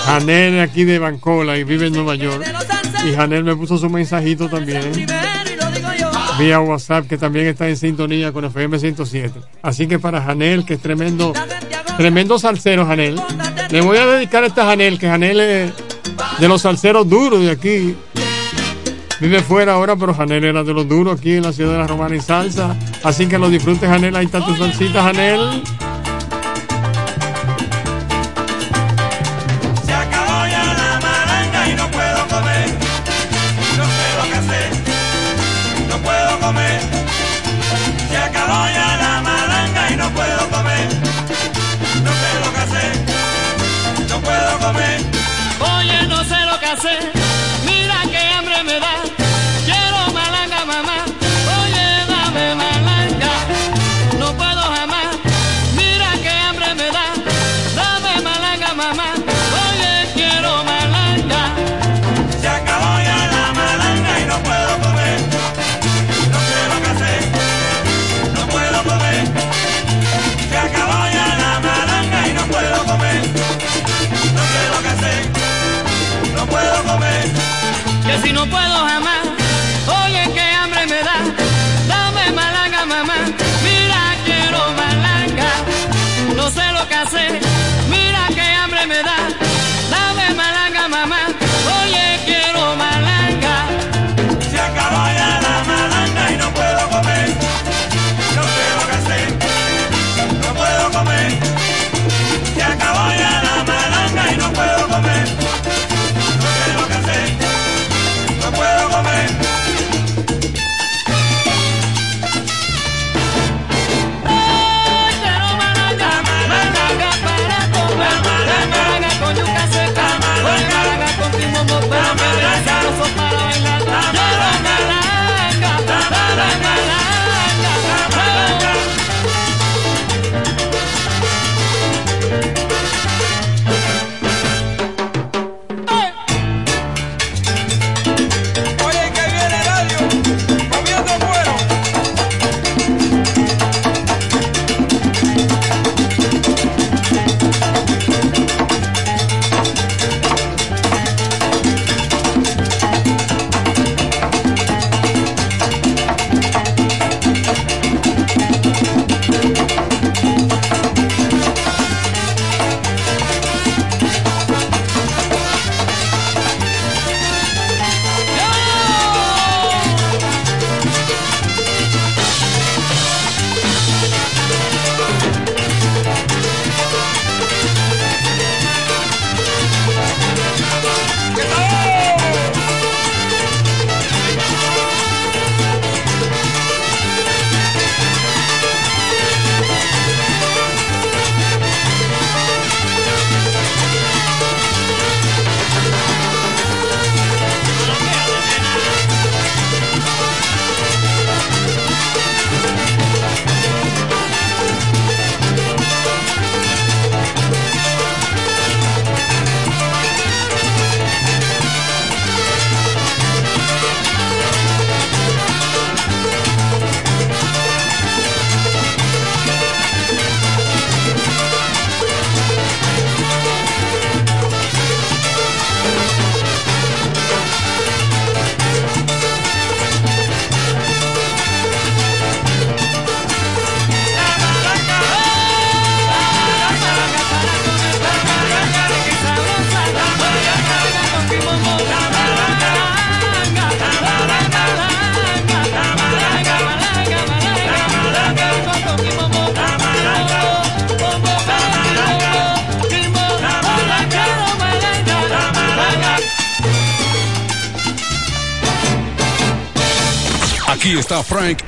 Janel 0.06 0.60
aquí 0.60 0.84
de 0.84 1.00
Bancola 1.00 1.58
y 1.58 1.64
vive 1.64 1.88
en 1.88 1.94
Nueva 1.94 2.16
York. 2.16 2.46
Y 3.08 3.14
Janel 3.14 3.44
me 3.44 3.56
puso 3.56 3.78
su 3.78 3.90
mensajito 3.90 4.50
también. 4.50 4.92
Vía 6.38 6.60
WhatsApp 6.60 7.08
que 7.08 7.18
también 7.18 7.48
está 7.48 7.70
en 7.70 7.78
sintonía 7.78 8.32
con 8.32 8.46
FM 8.46 8.80
107. 8.80 9.40
Así 9.62 9.88
que 9.88 10.00
para 10.00 10.22
Janel, 10.22 10.66
que 10.66 10.76
es 10.76 10.82
tremendo, 10.82 11.34
tremendo 11.98 12.38
salsero 12.40 12.86
Janel. 12.86 13.22
Le 13.70 13.82
voy 13.82 13.98
a 13.98 14.06
dedicar 14.06 14.44
esta 14.44 14.66
Janel, 14.66 15.00
que 15.00 15.08
Janel 15.08 15.40
es 15.40 15.74
de 16.40 16.48
los 16.48 16.62
salseros 16.62 17.08
duros 17.08 17.42
de 17.42 17.52
aquí. 17.52 17.96
Vive 19.20 19.42
fuera 19.42 19.74
ahora, 19.74 19.96
pero 19.98 20.14
Janel 20.14 20.46
era 20.46 20.64
de 20.64 20.74
los 20.74 20.88
duros 20.88 21.20
aquí 21.20 21.34
en 21.34 21.44
la 21.44 21.52
ciudad 21.52 21.74
de 21.74 21.78
la 21.80 21.88
Romana 21.88 22.16
y 22.16 22.22
salsa. 22.22 22.76
Así 23.04 23.28
que 23.28 23.38
lo 23.38 23.50
disfrutes, 23.50 23.90
Janel. 23.90 24.16
Ahí 24.16 24.26
está 24.26 24.46
tu 24.46 24.56
salsita, 24.56 25.04
Janel. 25.04 25.62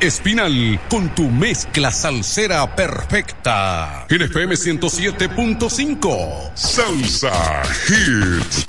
Espinal 0.01 0.79
con 0.89 1.13
tu 1.13 1.29
mezcla 1.29 1.91
salsera 1.91 2.75
perfecta. 2.75 4.07
En 4.09 4.23
FM 4.23 4.55
107.5. 4.55 6.51
Salsa 6.55 7.61
Hits. 7.87 8.60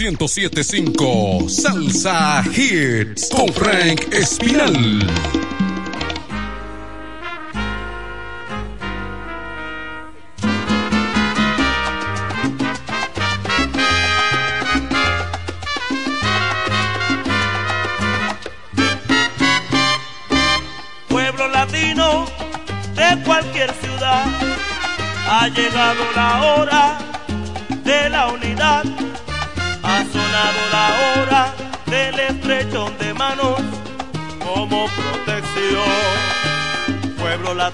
1075 0.00 1.50
Salsa 1.50 2.42
Hits 2.56 3.28
con 3.28 3.52
Frank 3.52 4.08
Espinal. 4.14 5.39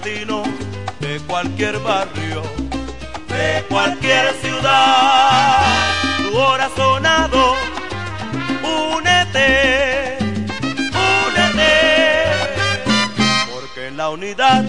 de 0.03 1.19
cualquier 1.25 1.79
barrio, 1.79 2.43
de 3.27 3.63
cualquier 3.67 4.33
ciudad. 4.41 5.63
Tu 6.17 6.37
hora 6.37 6.69
sonado, 6.75 7.55
únete, 8.93 10.17
únete, 11.25 11.73
porque 13.51 13.87
en 13.87 13.97
la 13.97 14.09
unidad 14.09 14.63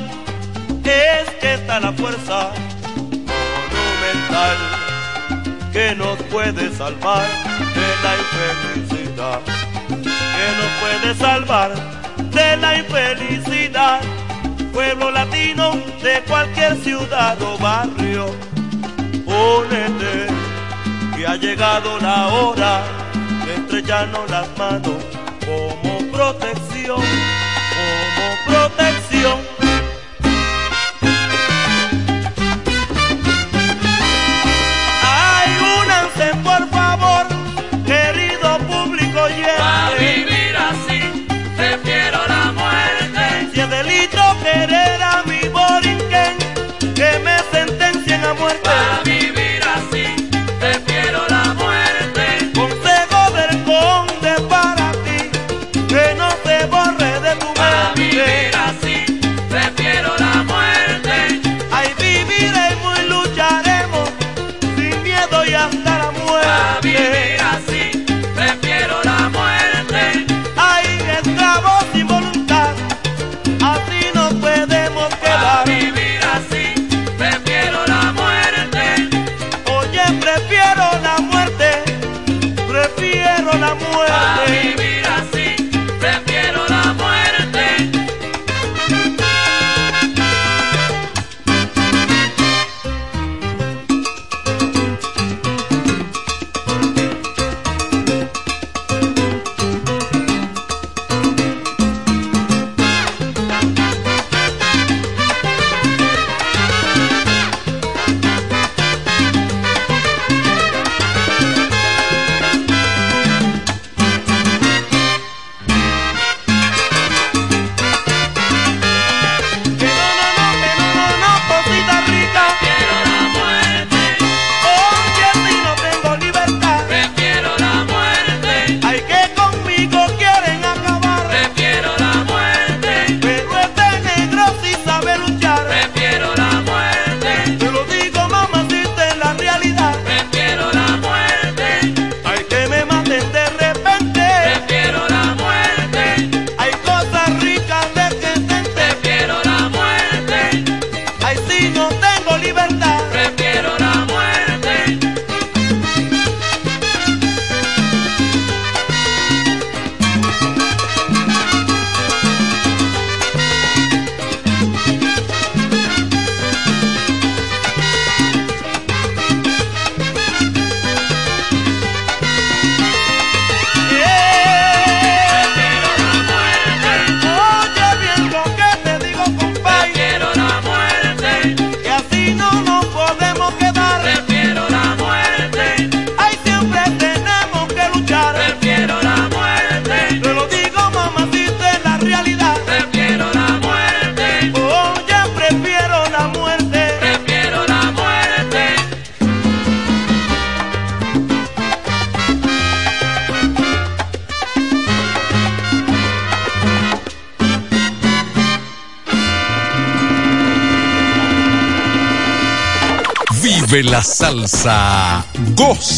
es 0.84 1.30
que 1.40 1.54
está 1.54 1.80
la 1.80 1.92
fuerza 1.92 2.50
monumental 3.70 4.56
que 5.72 5.94
nos 5.94 6.16
puede 6.24 6.74
salvar 6.74 7.26
de 7.76 7.88
la 8.02 8.12
infelicidad, 8.24 9.40
que 9.88 10.46
nos 10.58 10.70
puede 10.80 11.14
salvar 11.14 11.70
de 12.32 12.56
la 12.56 12.78
infelicidad 12.78 14.00
pueblo 14.78 15.10
latino, 15.10 15.72
de 16.04 16.22
cualquier 16.28 16.76
ciudad 16.76 17.36
o 17.42 17.58
barrio. 17.58 18.26
Únete, 19.26 20.28
que 21.16 21.26
ha 21.26 21.34
llegado 21.34 21.98
la 21.98 22.28
hora 22.28 22.84
de 23.44 23.54
estrellarnos 23.56 24.30
las 24.30 24.46
manos 24.56 25.02
como 25.44 25.98
protección. 26.12 27.37
baby. 84.48 85.07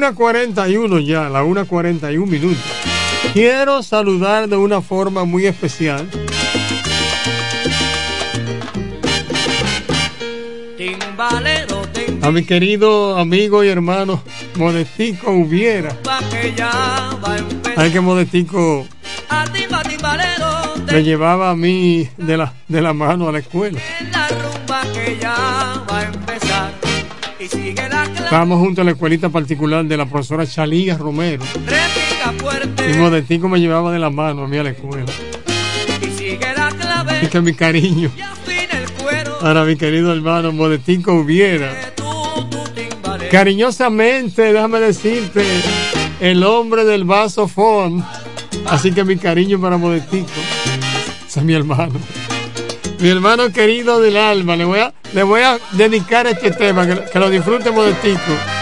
1.41 0.00 1.04
ya, 1.04 1.28
la 1.28 1.44
1.41 1.44 2.26
minutos. 2.26 2.64
Quiero 3.34 3.82
saludar 3.82 4.48
de 4.48 4.56
una 4.56 4.80
forma 4.80 5.24
muy 5.24 5.46
especial 5.46 6.08
a 12.22 12.30
mi 12.30 12.44
querido 12.44 13.18
amigo 13.18 13.62
y 13.62 13.68
hermano 13.68 14.22
Modestico 14.56 15.32
Hubiera. 15.32 15.94
timba 17.74 17.90
que 17.90 18.00
Modestico 18.00 18.86
me 20.90 21.02
llevaba 21.02 21.50
a 21.50 21.56
mí 21.56 22.08
de 22.16 22.36
la, 22.38 22.54
de 22.68 22.80
la 22.80 22.94
mano 22.94 23.28
a 23.28 23.32
la 23.32 23.38
escuela. 23.40 23.78
Estábamos 28.30 28.60
juntos 28.60 28.82
en 28.82 28.86
la 28.86 28.92
escuelita 28.92 29.28
particular 29.28 29.84
de 29.84 29.96
la 29.96 30.06
profesora 30.06 30.46
Chalía 30.46 30.96
Romero. 30.96 31.42
Y 32.88 32.96
Modestico 32.96 33.48
me 33.48 33.58
llevaba 33.58 33.90
de 33.90 33.98
la 33.98 34.08
mano 34.08 34.44
a 34.44 34.46
mí 34.46 34.56
a 34.56 34.62
la 34.62 34.70
escuela. 34.70 35.10
Y 37.20 37.26
que 37.26 37.40
mi 37.40 37.54
cariño 37.54 38.08
fin 38.46 38.68
el 38.70 38.88
cuero. 38.92 39.36
para 39.40 39.64
mi 39.64 39.74
querido 39.74 40.12
hermano 40.12 40.52
Modestico 40.52 41.12
Hubiera. 41.12 41.72
Cariñosamente, 43.32 44.52
déjame 44.52 44.78
decirte, 44.78 45.44
el 46.20 46.44
hombre 46.44 46.84
del 46.84 47.02
vaso 47.02 47.48
fond. 47.48 48.04
Así 48.66 48.92
que 48.92 49.02
mi 49.02 49.16
cariño 49.16 49.60
para 49.60 49.76
Modestico. 49.76 50.28
Ese 51.26 51.40
es 51.40 51.44
mi 51.44 51.54
hermano. 51.54 51.98
Mi 53.00 53.08
hermano 53.08 53.50
querido 53.50 53.98
del 53.98 54.16
alma. 54.16 54.56
Le 54.56 54.64
voy 54.64 54.80
a, 54.80 54.92
le 55.14 55.22
voy 55.22 55.40
a 55.40 55.58
dedicar 55.72 56.26
este 56.26 56.50
tema. 56.50 56.86
Que, 56.86 57.10
que 57.10 57.18
lo 57.18 57.30
disfrute 57.30 57.70
Modestico. 57.70 58.59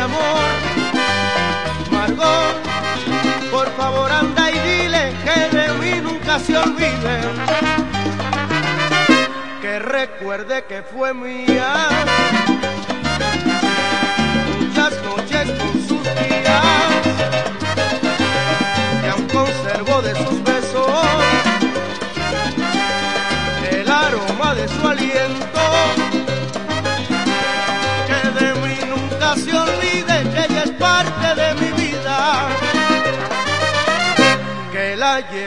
Amor. 0.00 0.50
Margot, 1.90 2.56
por 3.50 3.68
favor 3.76 4.10
anda 4.10 4.50
y 4.50 4.58
dile 4.58 5.12
que 5.24 5.56
de 5.56 5.72
mí 5.74 6.00
nunca 6.02 6.38
se 6.38 6.56
olvide. 6.56 7.20
Que 9.60 9.78
recuerde 9.78 10.64
que 10.64 10.82
fue 10.82 11.12
mía 11.12 11.72
muchas 14.58 14.92
noches 15.02 15.50
con 15.60 15.72
sus 15.88 16.02
días 16.02 16.64
que 19.02 19.08
aún 19.10 19.28
conservo 19.28 20.02
de 20.02 20.14
sus 20.14 20.42
besos 20.42 20.90
el 23.70 23.90
aroma 23.90 24.54
de 24.54 24.66
su 24.68 24.88
aliento 24.88 25.60
que 28.06 28.44
de 28.44 28.54
mí 28.60 28.78
nunca 28.88 29.36
se 29.36 29.52
olvide 29.56 29.69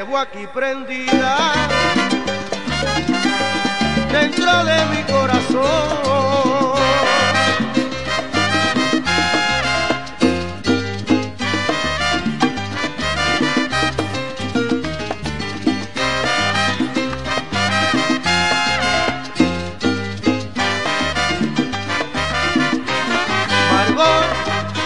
llevo 0.03 0.17
aquí 0.17 0.45
prendida 0.53 1.53
dentro 4.11 4.65
de 4.65 4.85
mi 4.87 5.03
corazón. 5.03 6.73
Margot, 23.71 24.25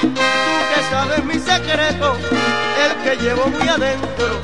tú 0.02 0.10
que 0.12 0.84
sabes 0.92 1.26
mi 1.26 1.40
secreto, 1.40 2.18
el 2.86 3.04
que 3.04 3.24
llevo 3.24 3.48
muy 3.48 3.68
adentro 3.68 4.37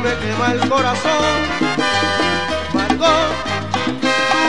me 0.00 0.14
quema 0.18 0.52
el 0.52 0.68
corazón. 0.68 1.36
Margot, 2.72 3.30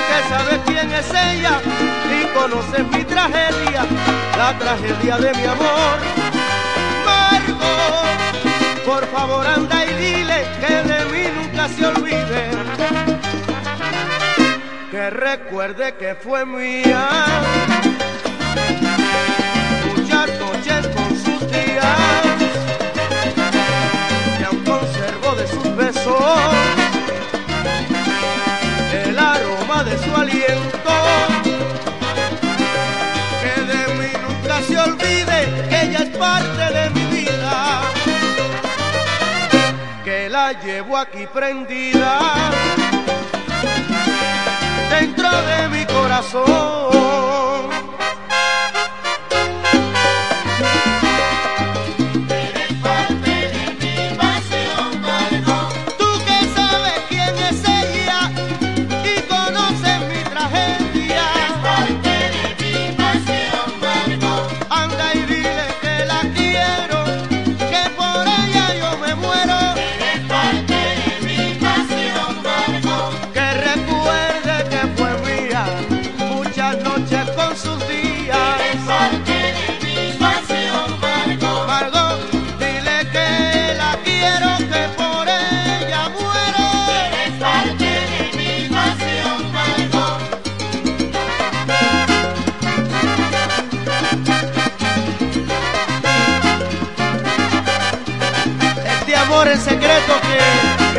que 0.07 0.30
sabes 0.30 0.59
quién 0.65 0.91
es 0.91 1.09
ella 1.09 1.59
y 2.11 2.26
conoces 2.38 2.88
mi 2.88 3.03
tragedia, 3.03 3.85
la 4.38 4.57
tragedia 4.57 5.17
de 5.17 5.34
mi 5.34 5.45
amor. 5.45 5.97
Margot, 7.05 8.85
por 8.85 9.05
favor 9.07 9.45
anda 9.45 9.85
y 9.85 9.93
dile 9.93 10.45
que 10.61 10.73
de 10.91 11.05
mí 11.11 11.23
nunca 11.35 11.67
se 11.69 11.85
olvide. 11.85 12.49
Que 14.89 15.09
recuerde 15.09 15.95
que 15.95 16.15
fue 16.15 16.45
mía. 16.45 17.07
Muchas 19.95 20.27
noches 20.39 20.88
con 20.95 21.09
sus 21.09 21.51
días 21.51 22.35
conservo 25.26 25.35
de 25.35 25.47
sus 25.47 25.76
besos 25.76 26.15
el 29.06 29.19
aroma 29.19 29.84
de 29.84 29.97
su 29.97 30.15
aliento. 30.15 30.93
Que 33.41 33.61
de 33.61 33.93
mí 33.95 34.11
nunca 34.27 34.61
se 34.61 34.77
olvide 34.77 35.84
ella 35.84 35.99
es 35.99 36.18
parte 36.18 36.73
de 36.73 36.89
mi 36.91 37.06
vida. 37.18 37.81
Que 40.03 40.30
la 40.30 40.53
llevo 40.53 40.97
aquí 40.97 41.27
prendida 41.34 42.19
dentro 44.89 45.30
de 45.30 45.68
mi 45.69 45.85
corazón 45.85 47.85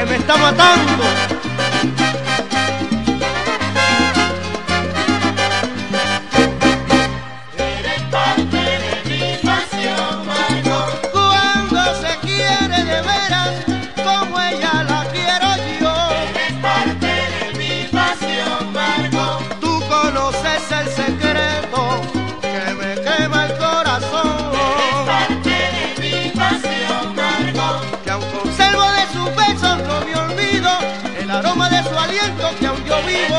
me 0.08 0.16
está 0.16 0.36
matando. 0.36 1.35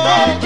Oh, 0.10 0.37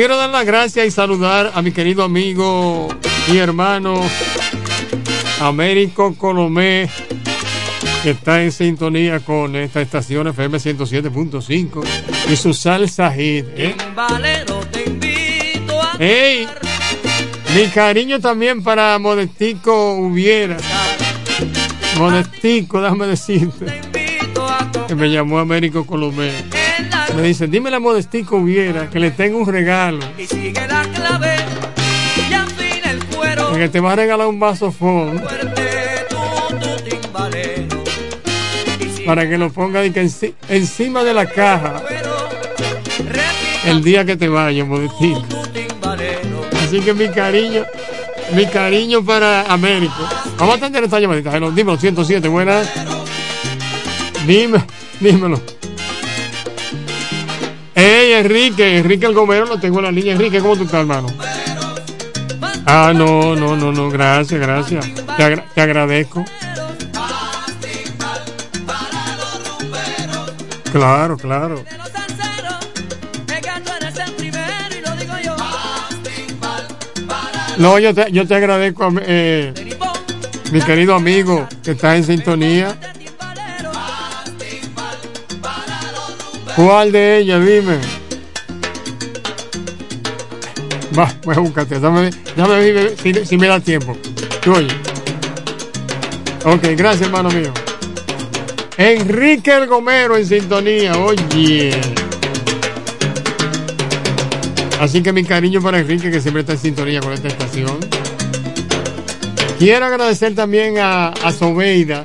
quiero 0.00 0.16
dar 0.16 0.30
las 0.30 0.46
gracias 0.46 0.86
y 0.86 0.90
saludar 0.90 1.52
a 1.54 1.60
mi 1.60 1.72
querido 1.72 2.02
amigo 2.02 2.88
y 3.30 3.36
hermano 3.36 4.00
Américo 5.40 6.14
Colomé, 6.14 6.88
que 8.02 8.12
está 8.12 8.42
en 8.42 8.50
sintonía 8.50 9.20
con 9.20 9.54
esta 9.56 9.82
estación 9.82 10.28
FM 10.28 10.56
107.5 10.56 11.84
y 12.32 12.36
su 12.36 12.54
salsa 12.54 13.12
hit. 13.12 13.44
¿eh? 13.54 13.76
¡Ey! 15.98 16.48
Mi 17.54 17.66
cariño 17.66 18.20
también 18.20 18.62
para 18.62 18.98
Modestico 18.98 19.96
Hubiera. 19.96 20.56
Modestico, 21.98 22.80
déjame 22.80 23.06
decirte. 23.06 23.82
Que 24.88 24.94
me 24.94 25.10
llamó 25.10 25.40
Américo 25.40 25.84
Colomé. 25.84 26.59
Me 27.16 27.22
dice, 27.22 27.46
dime 27.48 27.70
la 27.70 27.80
Modestico 27.80 28.36
Hubiera 28.36 28.88
que 28.88 28.98
le 28.98 29.10
tengo 29.10 29.38
un 29.38 29.46
regalo. 29.46 29.98
y 30.18 30.26
sigue 30.26 30.66
la 30.66 30.82
clave 30.84 31.34
y 32.30 32.32
afina 32.32 32.90
el 32.92 33.04
cuero. 33.06 33.52
Que 33.52 33.68
te 33.68 33.80
va 33.80 33.92
a 33.92 33.96
regalar 33.96 34.26
un 34.26 34.40
vaso 34.40 34.72
timbalero. 36.88 37.84
para 39.04 39.28
que 39.28 39.36
lo 39.38 39.50
ponga 39.52 39.80
de 39.80 39.92
que 39.92 40.02
enci- 40.04 40.34
encima 40.48 41.02
de 41.04 41.12
la 41.14 41.26
caja 41.26 41.82
el 43.66 43.82
día 43.82 44.04
que 44.04 44.16
te 44.16 44.28
vayas, 44.28 44.66
Modestico. 44.66 45.22
Así 46.64 46.80
que 46.80 46.94
mi 46.94 47.08
cariño, 47.08 47.64
mi 48.34 48.46
cariño 48.46 49.04
para 49.04 49.42
Américo. 49.52 50.08
Vamos 50.38 50.54
a 50.54 50.58
atender 50.58 50.84
esta 50.84 51.00
llamadita. 51.00 51.32
Dímelo, 51.38 51.76
107, 51.76 52.28
buenas. 52.28 52.70
Dime, 54.26 54.64
dímelo. 55.00 55.40
Enrique, 58.18 58.78
Enrique 58.78 59.06
el 59.06 59.14
Gomero, 59.14 59.46
lo 59.46 59.58
tengo 59.58 59.78
en 59.78 59.84
la 59.86 59.92
línea. 59.92 60.12
Enrique, 60.12 60.40
¿cómo 60.40 60.56
tú 60.56 60.64
estás, 60.64 60.80
hermano? 60.80 61.08
Ah, 62.66 62.92
no, 62.94 63.34
no, 63.36 63.56
no, 63.56 63.72
no, 63.72 63.90
gracias, 63.90 64.40
gracias. 64.40 64.86
Te, 65.16 65.22
agra- 65.24 65.44
te 65.54 65.60
agradezco. 65.60 66.24
Claro, 70.72 71.16
claro. 71.16 71.64
No, 77.58 77.78
yo 77.78 77.92
te, 77.94 78.10
yo 78.10 78.26
te 78.26 78.34
agradezco, 78.34 78.90
eh, 79.02 79.52
mi 80.50 80.60
querido 80.62 80.94
amigo 80.94 81.46
que 81.62 81.72
está 81.72 81.96
en 81.96 82.04
sintonía. 82.04 82.74
¿Cuál 86.56 86.92
de 86.92 87.18
ellas? 87.18 87.44
Dime. 87.44 87.99
Va, 90.98 91.12
voy 91.24 91.36
a 91.36 91.40
buscarte. 91.40 91.78
Dame, 91.78 92.10
dame 92.36 93.24
si 93.24 93.36
me 93.36 93.46
da 93.46 93.60
tiempo. 93.60 93.96
Tú 94.42 94.52
oye. 94.52 94.68
Ok, 96.44 96.62
gracias, 96.76 97.02
hermano 97.02 97.30
mío. 97.30 97.52
Enrique 98.76 99.54
el 99.54 99.66
Gomero 99.66 100.16
en 100.16 100.26
sintonía. 100.26 100.96
Oye. 100.96 101.78
Así 104.80 105.02
que 105.02 105.12
mi 105.12 105.24
cariño 105.24 105.60
para 105.60 105.78
Enrique, 105.80 106.10
que 106.10 106.20
siempre 106.20 106.40
está 106.40 106.54
en 106.54 106.58
sintonía 106.58 107.00
con 107.00 107.12
esta 107.12 107.28
estación. 107.28 107.78
Quiero 109.58 109.84
agradecer 109.84 110.34
también 110.34 110.78
a, 110.78 111.08
a 111.08 111.32
Sobeida. 111.32 112.04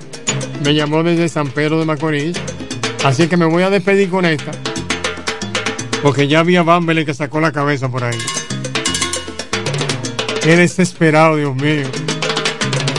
Me 0.63 0.75
llamó 0.75 1.01
desde 1.01 1.29
San 1.29 1.47
Pedro 1.47 1.79
de 1.79 1.85
Macorís. 1.85 2.37
Así 3.05 3.27
que 3.27 3.37
me 3.37 3.45
voy 3.45 3.63
a 3.63 3.69
despedir 3.69 4.09
con 4.09 4.25
esta. 4.25 4.51
Porque 6.03 6.27
ya 6.27 6.39
había 6.39 6.63
Bambele 6.63 7.05
que 7.05 7.13
sacó 7.13 7.39
la 7.39 7.53
cabeza 7.53 7.89
por 7.89 8.03
ahí. 8.03 8.17
Qué 10.45 10.55
desesperado, 10.55 11.37
Dios 11.37 11.55
mío. 11.55 11.87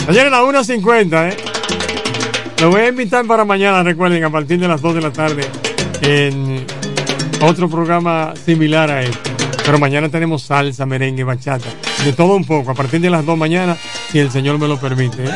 Ayer 0.09 0.27
a 0.27 0.31
las 0.31 0.41
1.50, 0.41 1.31
¿eh? 1.31 1.37
Lo 2.61 2.71
voy 2.71 2.81
a 2.81 2.89
invitar 2.89 3.25
para 3.25 3.45
mañana, 3.45 3.85
recuerden, 3.85 4.25
a 4.25 4.31
partir 4.31 4.59
de 4.59 4.67
las 4.67 4.83
2 4.83 4.97
de 4.97 5.01
la 5.01 5.13
tarde, 5.13 5.45
en 6.01 6.67
otro 7.41 7.69
programa 7.69 8.35
similar 8.45 8.91
a 8.91 9.05
este. 9.05 9.31
Pero 9.65 9.79
mañana 9.79 10.09
tenemos 10.09 10.43
salsa, 10.43 10.87
merengue, 10.87 11.23
bachata, 11.23 11.69
de 12.05 12.13
todo 12.13 12.35
un 12.35 12.45
poco, 12.45 12.73
a 12.73 12.75
partir 12.75 13.01
de 13.01 13.11
las 13.11 13.25
2 13.25 13.39
mañana, 13.39 13.77
si 14.11 14.19
el 14.19 14.33
Señor 14.33 14.59
me 14.59 14.67
lo 14.67 14.81
permite. 14.81 15.27
¿eh? 15.27 15.35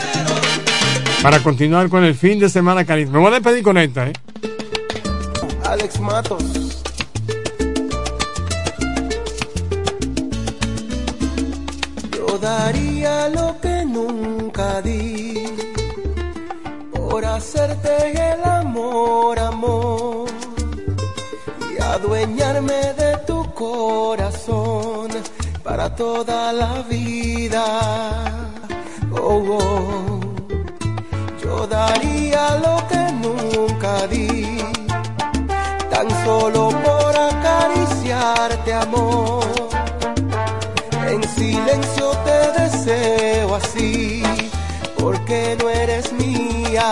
Para 1.23 1.39
continuar 1.39 1.89
con 1.91 2.03
el 2.03 2.16
fin 2.16 2.41
de 2.41 2.51
semana 2.51 2.85
caliente. 2.85 3.12
Me 3.12 3.20
voy 3.20 3.28
a 3.28 3.35
despedir 3.35 3.62
con 3.62 3.78
esta, 3.78 4.09
¿eh? 4.09 4.12
Alex 5.65 6.01
Matos. 6.01 6.69
Daría 12.40 13.28
lo 13.28 13.60
que 13.60 13.84
nunca 13.84 14.80
di 14.80 15.44
por 16.92 17.24
hacerte 17.24 18.32
el 18.32 18.42
amor, 18.44 19.38
amor 19.38 20.28
y 21.72 21.82
adueñarme 21.82 22.80
de 23.02 23.16
tu 23.26 23.38
corazón 23.54 25.08
para 25.62 25.94
toda 25.94 26.52
la 26.52 26.82
vida. 26.88 27.64
Oh, 29.12 29.58
oh. 29.58 30.20
Yo 31.42 31.66
daría 31.66 32.56
lo 32.66 32.76
que 32.90 33.02
nunca 33.24 34.06
di 34.06 34.58
tan 35.90 36.08
solo 36.24 36.70
por 36.84 37.12
acariciarte, 37.30 38.72
amor. 38.72 39.44
En 41.08 41.22
silencio 41.36 41.99
así, 43.54 44.22
porque 44.98 45.56
no 45.60 45.68
eres 45.68 46.12
mía. 46.12 46.88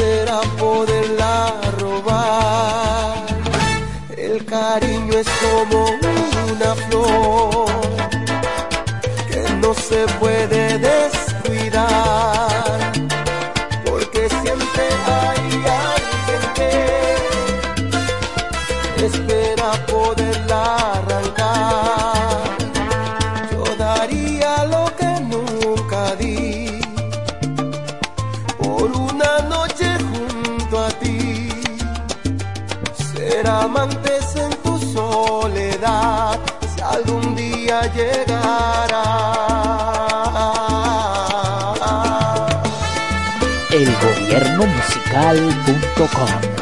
Espera 0.00 0.40
poderla 0.58 1.52
robar. 1.78 3.26
El 4.16 4.44
cariño 4.46 5.12
es 5.14 5.28
como 5.42 5.78
una 6.52 6.74
flor 6.86 7.70
que 9.30 9.42
no 9.60 9.74
se 9.74 10.06
puede 10.18 10.78
descuidar, 10.78 12.39
elgobiernomusical.com 45.14 46.59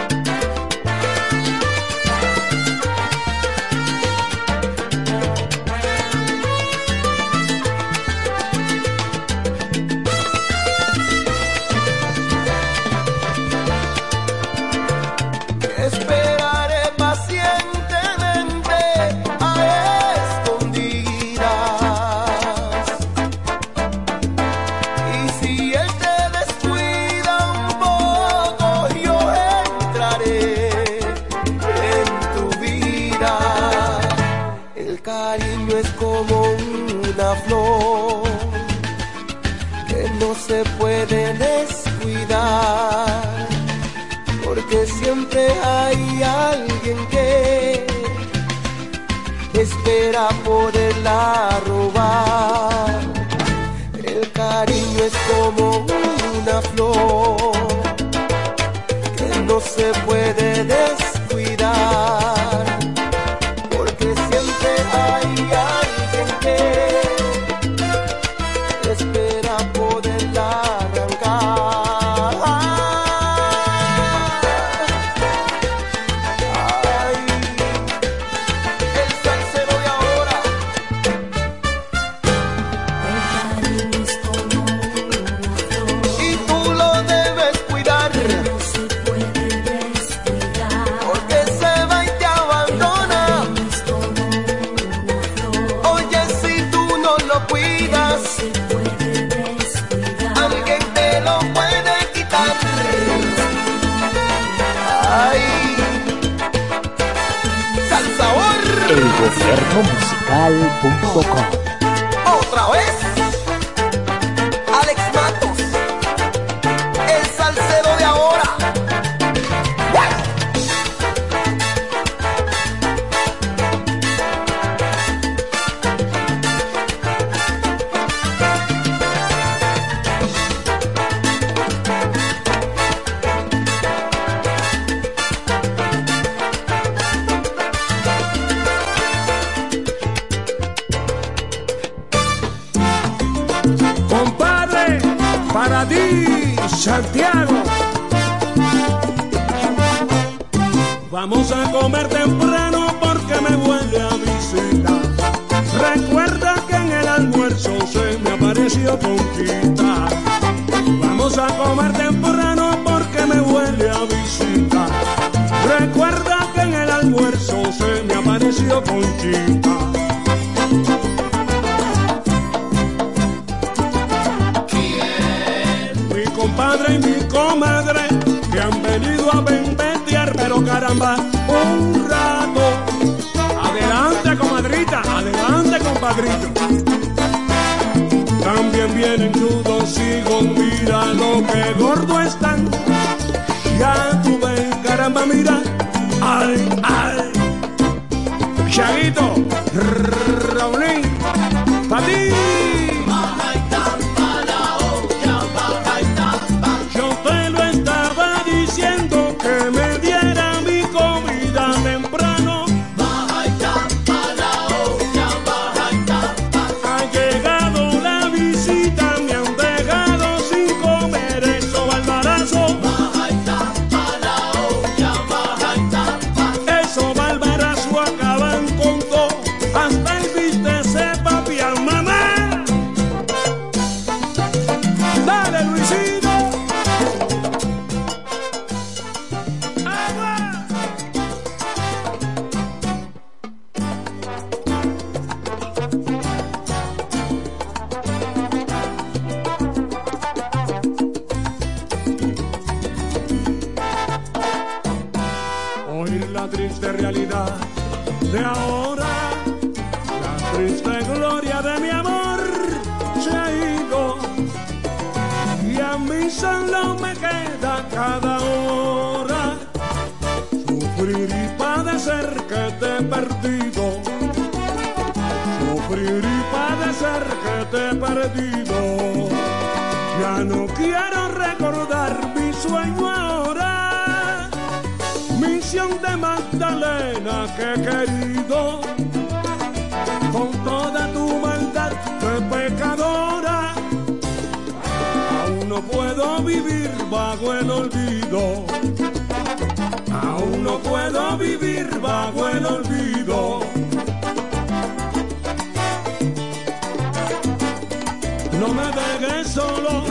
solo. 309.45 310.05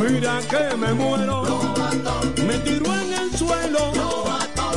Mira 0.00 0.40
que 0.50 0.76
me 0.76 0.92
muero. 0.94 1.42
Me 2.46 2.58
tiro 2.58 2.86
en 2.94 3.12
el 3.12 3.36
suelo. 3.36 3.92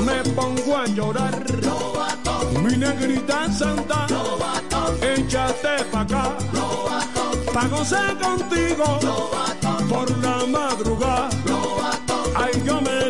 Me 0.06 0.24
pongo 0.32 0.78
a 0.78 0.86
llorar. 0.88 1.44
Mi 2.64 2.78
negrita 2.78 3.52
santa. 3.52 4.08
Échate 5.02 5.84
pa' 5.92 6.02
acá. 6.02 6.38
Pa' 7.54 7.68
gozar 7.68 8.18
contigo. 8.20 9.00
Por 9.90 10.10
la 10.18 10.46
madrugada. 10.46 11.30
Ay, 12.36 12.62
yo 12.66 12.82
me 12.82 13.05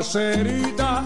caserita 0.00 1.04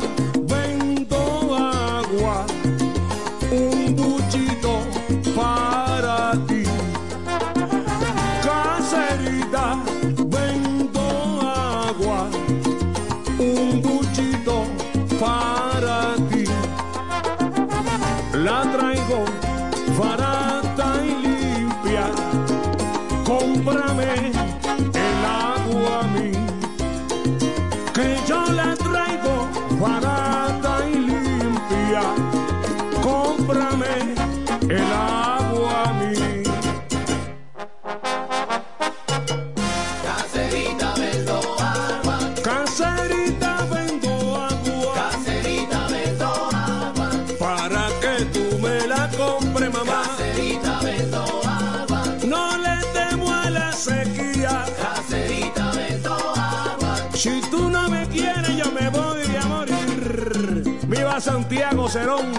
piano 61.54 61.88
cerón. 61.88 62.32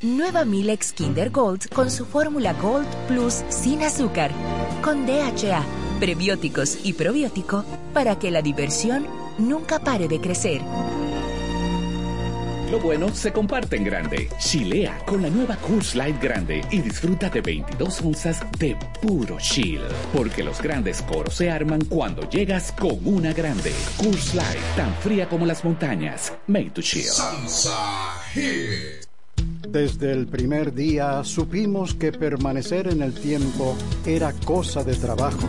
Nueva 0.00 0.46
Milex 0.46 0.94
Kinder 0.94 1.28
Gold 1.28 1.68
con 1.68 1.90
su 1.90 2.06
fórmula 2.06 2.54
Gold 2.54 2.88
Plus 3.08 3.44
sin 3.50 3.82
azúcar, 3.82 4.30
con 4.82 5.04
DHA, 5.04 5.62
prebióticos 6.00 6.78
y 6.82 6.94
probiótico 6.94 7.62
para 7.92 8.18
que 8.18 8.30
la 8.30 8.40
diversión 8.40 9.06
nunca 9.36 9.80
pare 9.80 10.08
de 10.08 10.18
crecer. 10.18 10.62
Lo 12.70 12.78
bueno 12.78 13.14
se 13.14 13.32
comparte 13.32 13.76
en 13.76 13.84
grande. 13.84 14.28
Chilea 14.38 14.98
con 15.06 15.22
la 15.22 15.30
nueva 15.30 15.56
Coors 15.56 15.94
Light 15.94 16.22
Grande 16.22 16.60
y 16.70 16.82
disfruta 16.82 17.30
de 17.30 17.40
22 17.40 18.02
onzas 18.02 18.42
de 18.58 18.76
puro 19.00 19.38
chill. 19.38 19.80
Porque 20.12 20.44
los 20.44 20.60
grandes 20.60 21.00
coros 21.00 21.34
se 21.34 21.50
arman 21.50 21.82
cuando 21.86 22.28
llegas 22.28 22.72
con 22.72 22.98
una 23.06 23.32
grande. 23.32 23.72
Coors 23.96 24.34
Light, 24.34 24.60
tan 24.76 24.94
fría 24.96 25.26
como 25.28 25.46
las 25.46 25.64
montañas. 25.64 26.34
Made 26.46 26.70
to 26.70 26.82
chill. 26.82 27.08
Desde 29.66 30.12
el 30.12 30.26
primer 30.26 30.74
día 30.74 31.24
supimos 31.24 31.94
que 31.94 32.12
permanecer 32.12 32.88
en 32.88 33.00
el 33.02 33.14
tiempo 33.14 33.76
era 34.04 34.32
cosa 34.44 34.84
de 34.84 34.94
trabajo. 34.94 35.48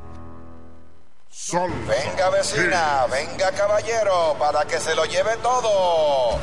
Sol. 1.31 1.71
Venga 1.87 2.29
vecina, 2.29 3.07
venga 3.09 3.51
caballero, 3.53 4.35
para 4.37 4.65
que 4.65 4.79
se 4.79 4.93
lo 4.93 5.05
lleve 5.05 5.37
todo. 5.37 6.37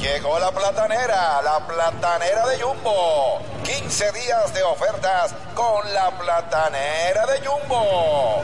Llegó 0.00 0.36
la 0.40 0.50
platanera, 0.50 1.40
la 1.42 1.64
platanera 1.64 2.44
de 2.48 2.60
Jumbo. 2.60 3.40
15 3.62 4.10
días 4.10 4.52
de 4.52 4.64
ofertas 4.64 5.32
con 5.54 5.94
la 5.94 6.10
platanera 6.18 7.24
de 7.26 7.46
Jumbo. 7.46 8.42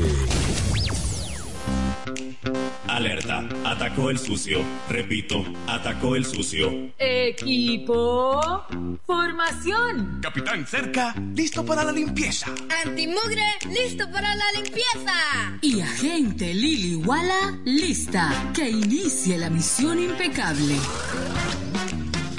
Alerta, 2.99 3.47
atacó 3.63 4.09
el 4.09 4.19
sucio. 4.19 4.59
Repito, 4.89 5.45
atacó 5.67 6.17
el 6.17 6.25
sucio. 6.25 6.91
Equipo. 6.97 8.65
Formación. 9.05 10.19
Capitán 10.21 10.67
cerca, 10.67 11.15
listo 11.33 11.65
para 11.65 11.85
la 11.85 11.93
limpieza. 11.93 12.47
Antimugre, 12.85 13.41
listo 13.69 14.03
para 14.11 14.35
la 14.35 14.51
limpieza. 14.53 15.13
Y 15.61 15.79
agente 15.79 16.53
Lili 16.53 16.97
Walla, 16.97 17.57
lista. 17.63 18.33
Que 18.53 18.69
inicie 18.69 19.37
la 19.37 19.49
misión 19.49 19.97
impecable. 19.97 20.75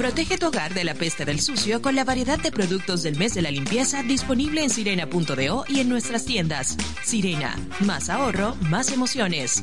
Protege 0.01 0.39
tu 0.39 0.47
hogar 0.47 0.73
de 0.73 0.83
la 0.83 0.95
peste 0.95 1.27
del 1.27 1.43
sucio 1.43 1.83
con 1.83 1.95
la 1.95 2.05
variedad 2.05 2.39
de 2.39 2.51
productos 2.51 3.03
del 3.03 3.19
mes 3.19 3.35
de 3.35 3.43
la 3.43 3.51
limpieza 3.51 4.03
disponible 4.03 4.63
en 4.63 4.71
sirena.do 4.71 5.65
y 5.69 5.81
en 5.81 5.91
nuestras 5.91 6.25
tiendas. 6.25 6.79
Sirena, 7.05 7.55
más 7.81 8.09
ahorro, 8.09 8.57
más 8.71 8.93
emociones. 8.93 9.63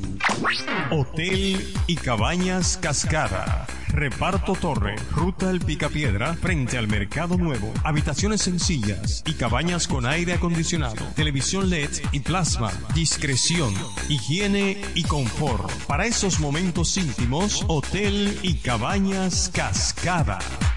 Hotel 0.92 1.68
y 1.88 1.96
Cabañas 1.96 2.78
Cascada. 2.80 3.66
Reparto 3.98 4.54
Torre, 4.54 4.96
Ruta 5.12 5.50
El 5.50 5.60
Picapiedra, 5.60 6.36
frente 6.36 6.78
al 6.78 6.88
Mercado 6.88 7.36
Nuevo. 7.36 7.74
Habitaciones 7.84 8.42
sencillas 8.42 9.24
y 9.26 9.34
cabañas 9.34 9.88
con 9.88 10.06
aire 10.06 10.34
acondicionado, 10.34 11.04
televisión 11.16 11.72
LED 11.72 11.90
y 12.12 12.20
plasma. 12.20 12.72
Discreción, 12.94 13.74
higiene 14.08 14.80
y 14.94 15.04
confort. 15.04 15.72
Para 15.88 16.06
esos 16.06 16.40
momentos 16.40 16.96
íntimos, 16.96 17.66
Hotel 17.68 18.38
y 18.44 18.56
Cabañas 18.56 19.50
Cascada. 19.52 20.27
Brava. 20.28 20.77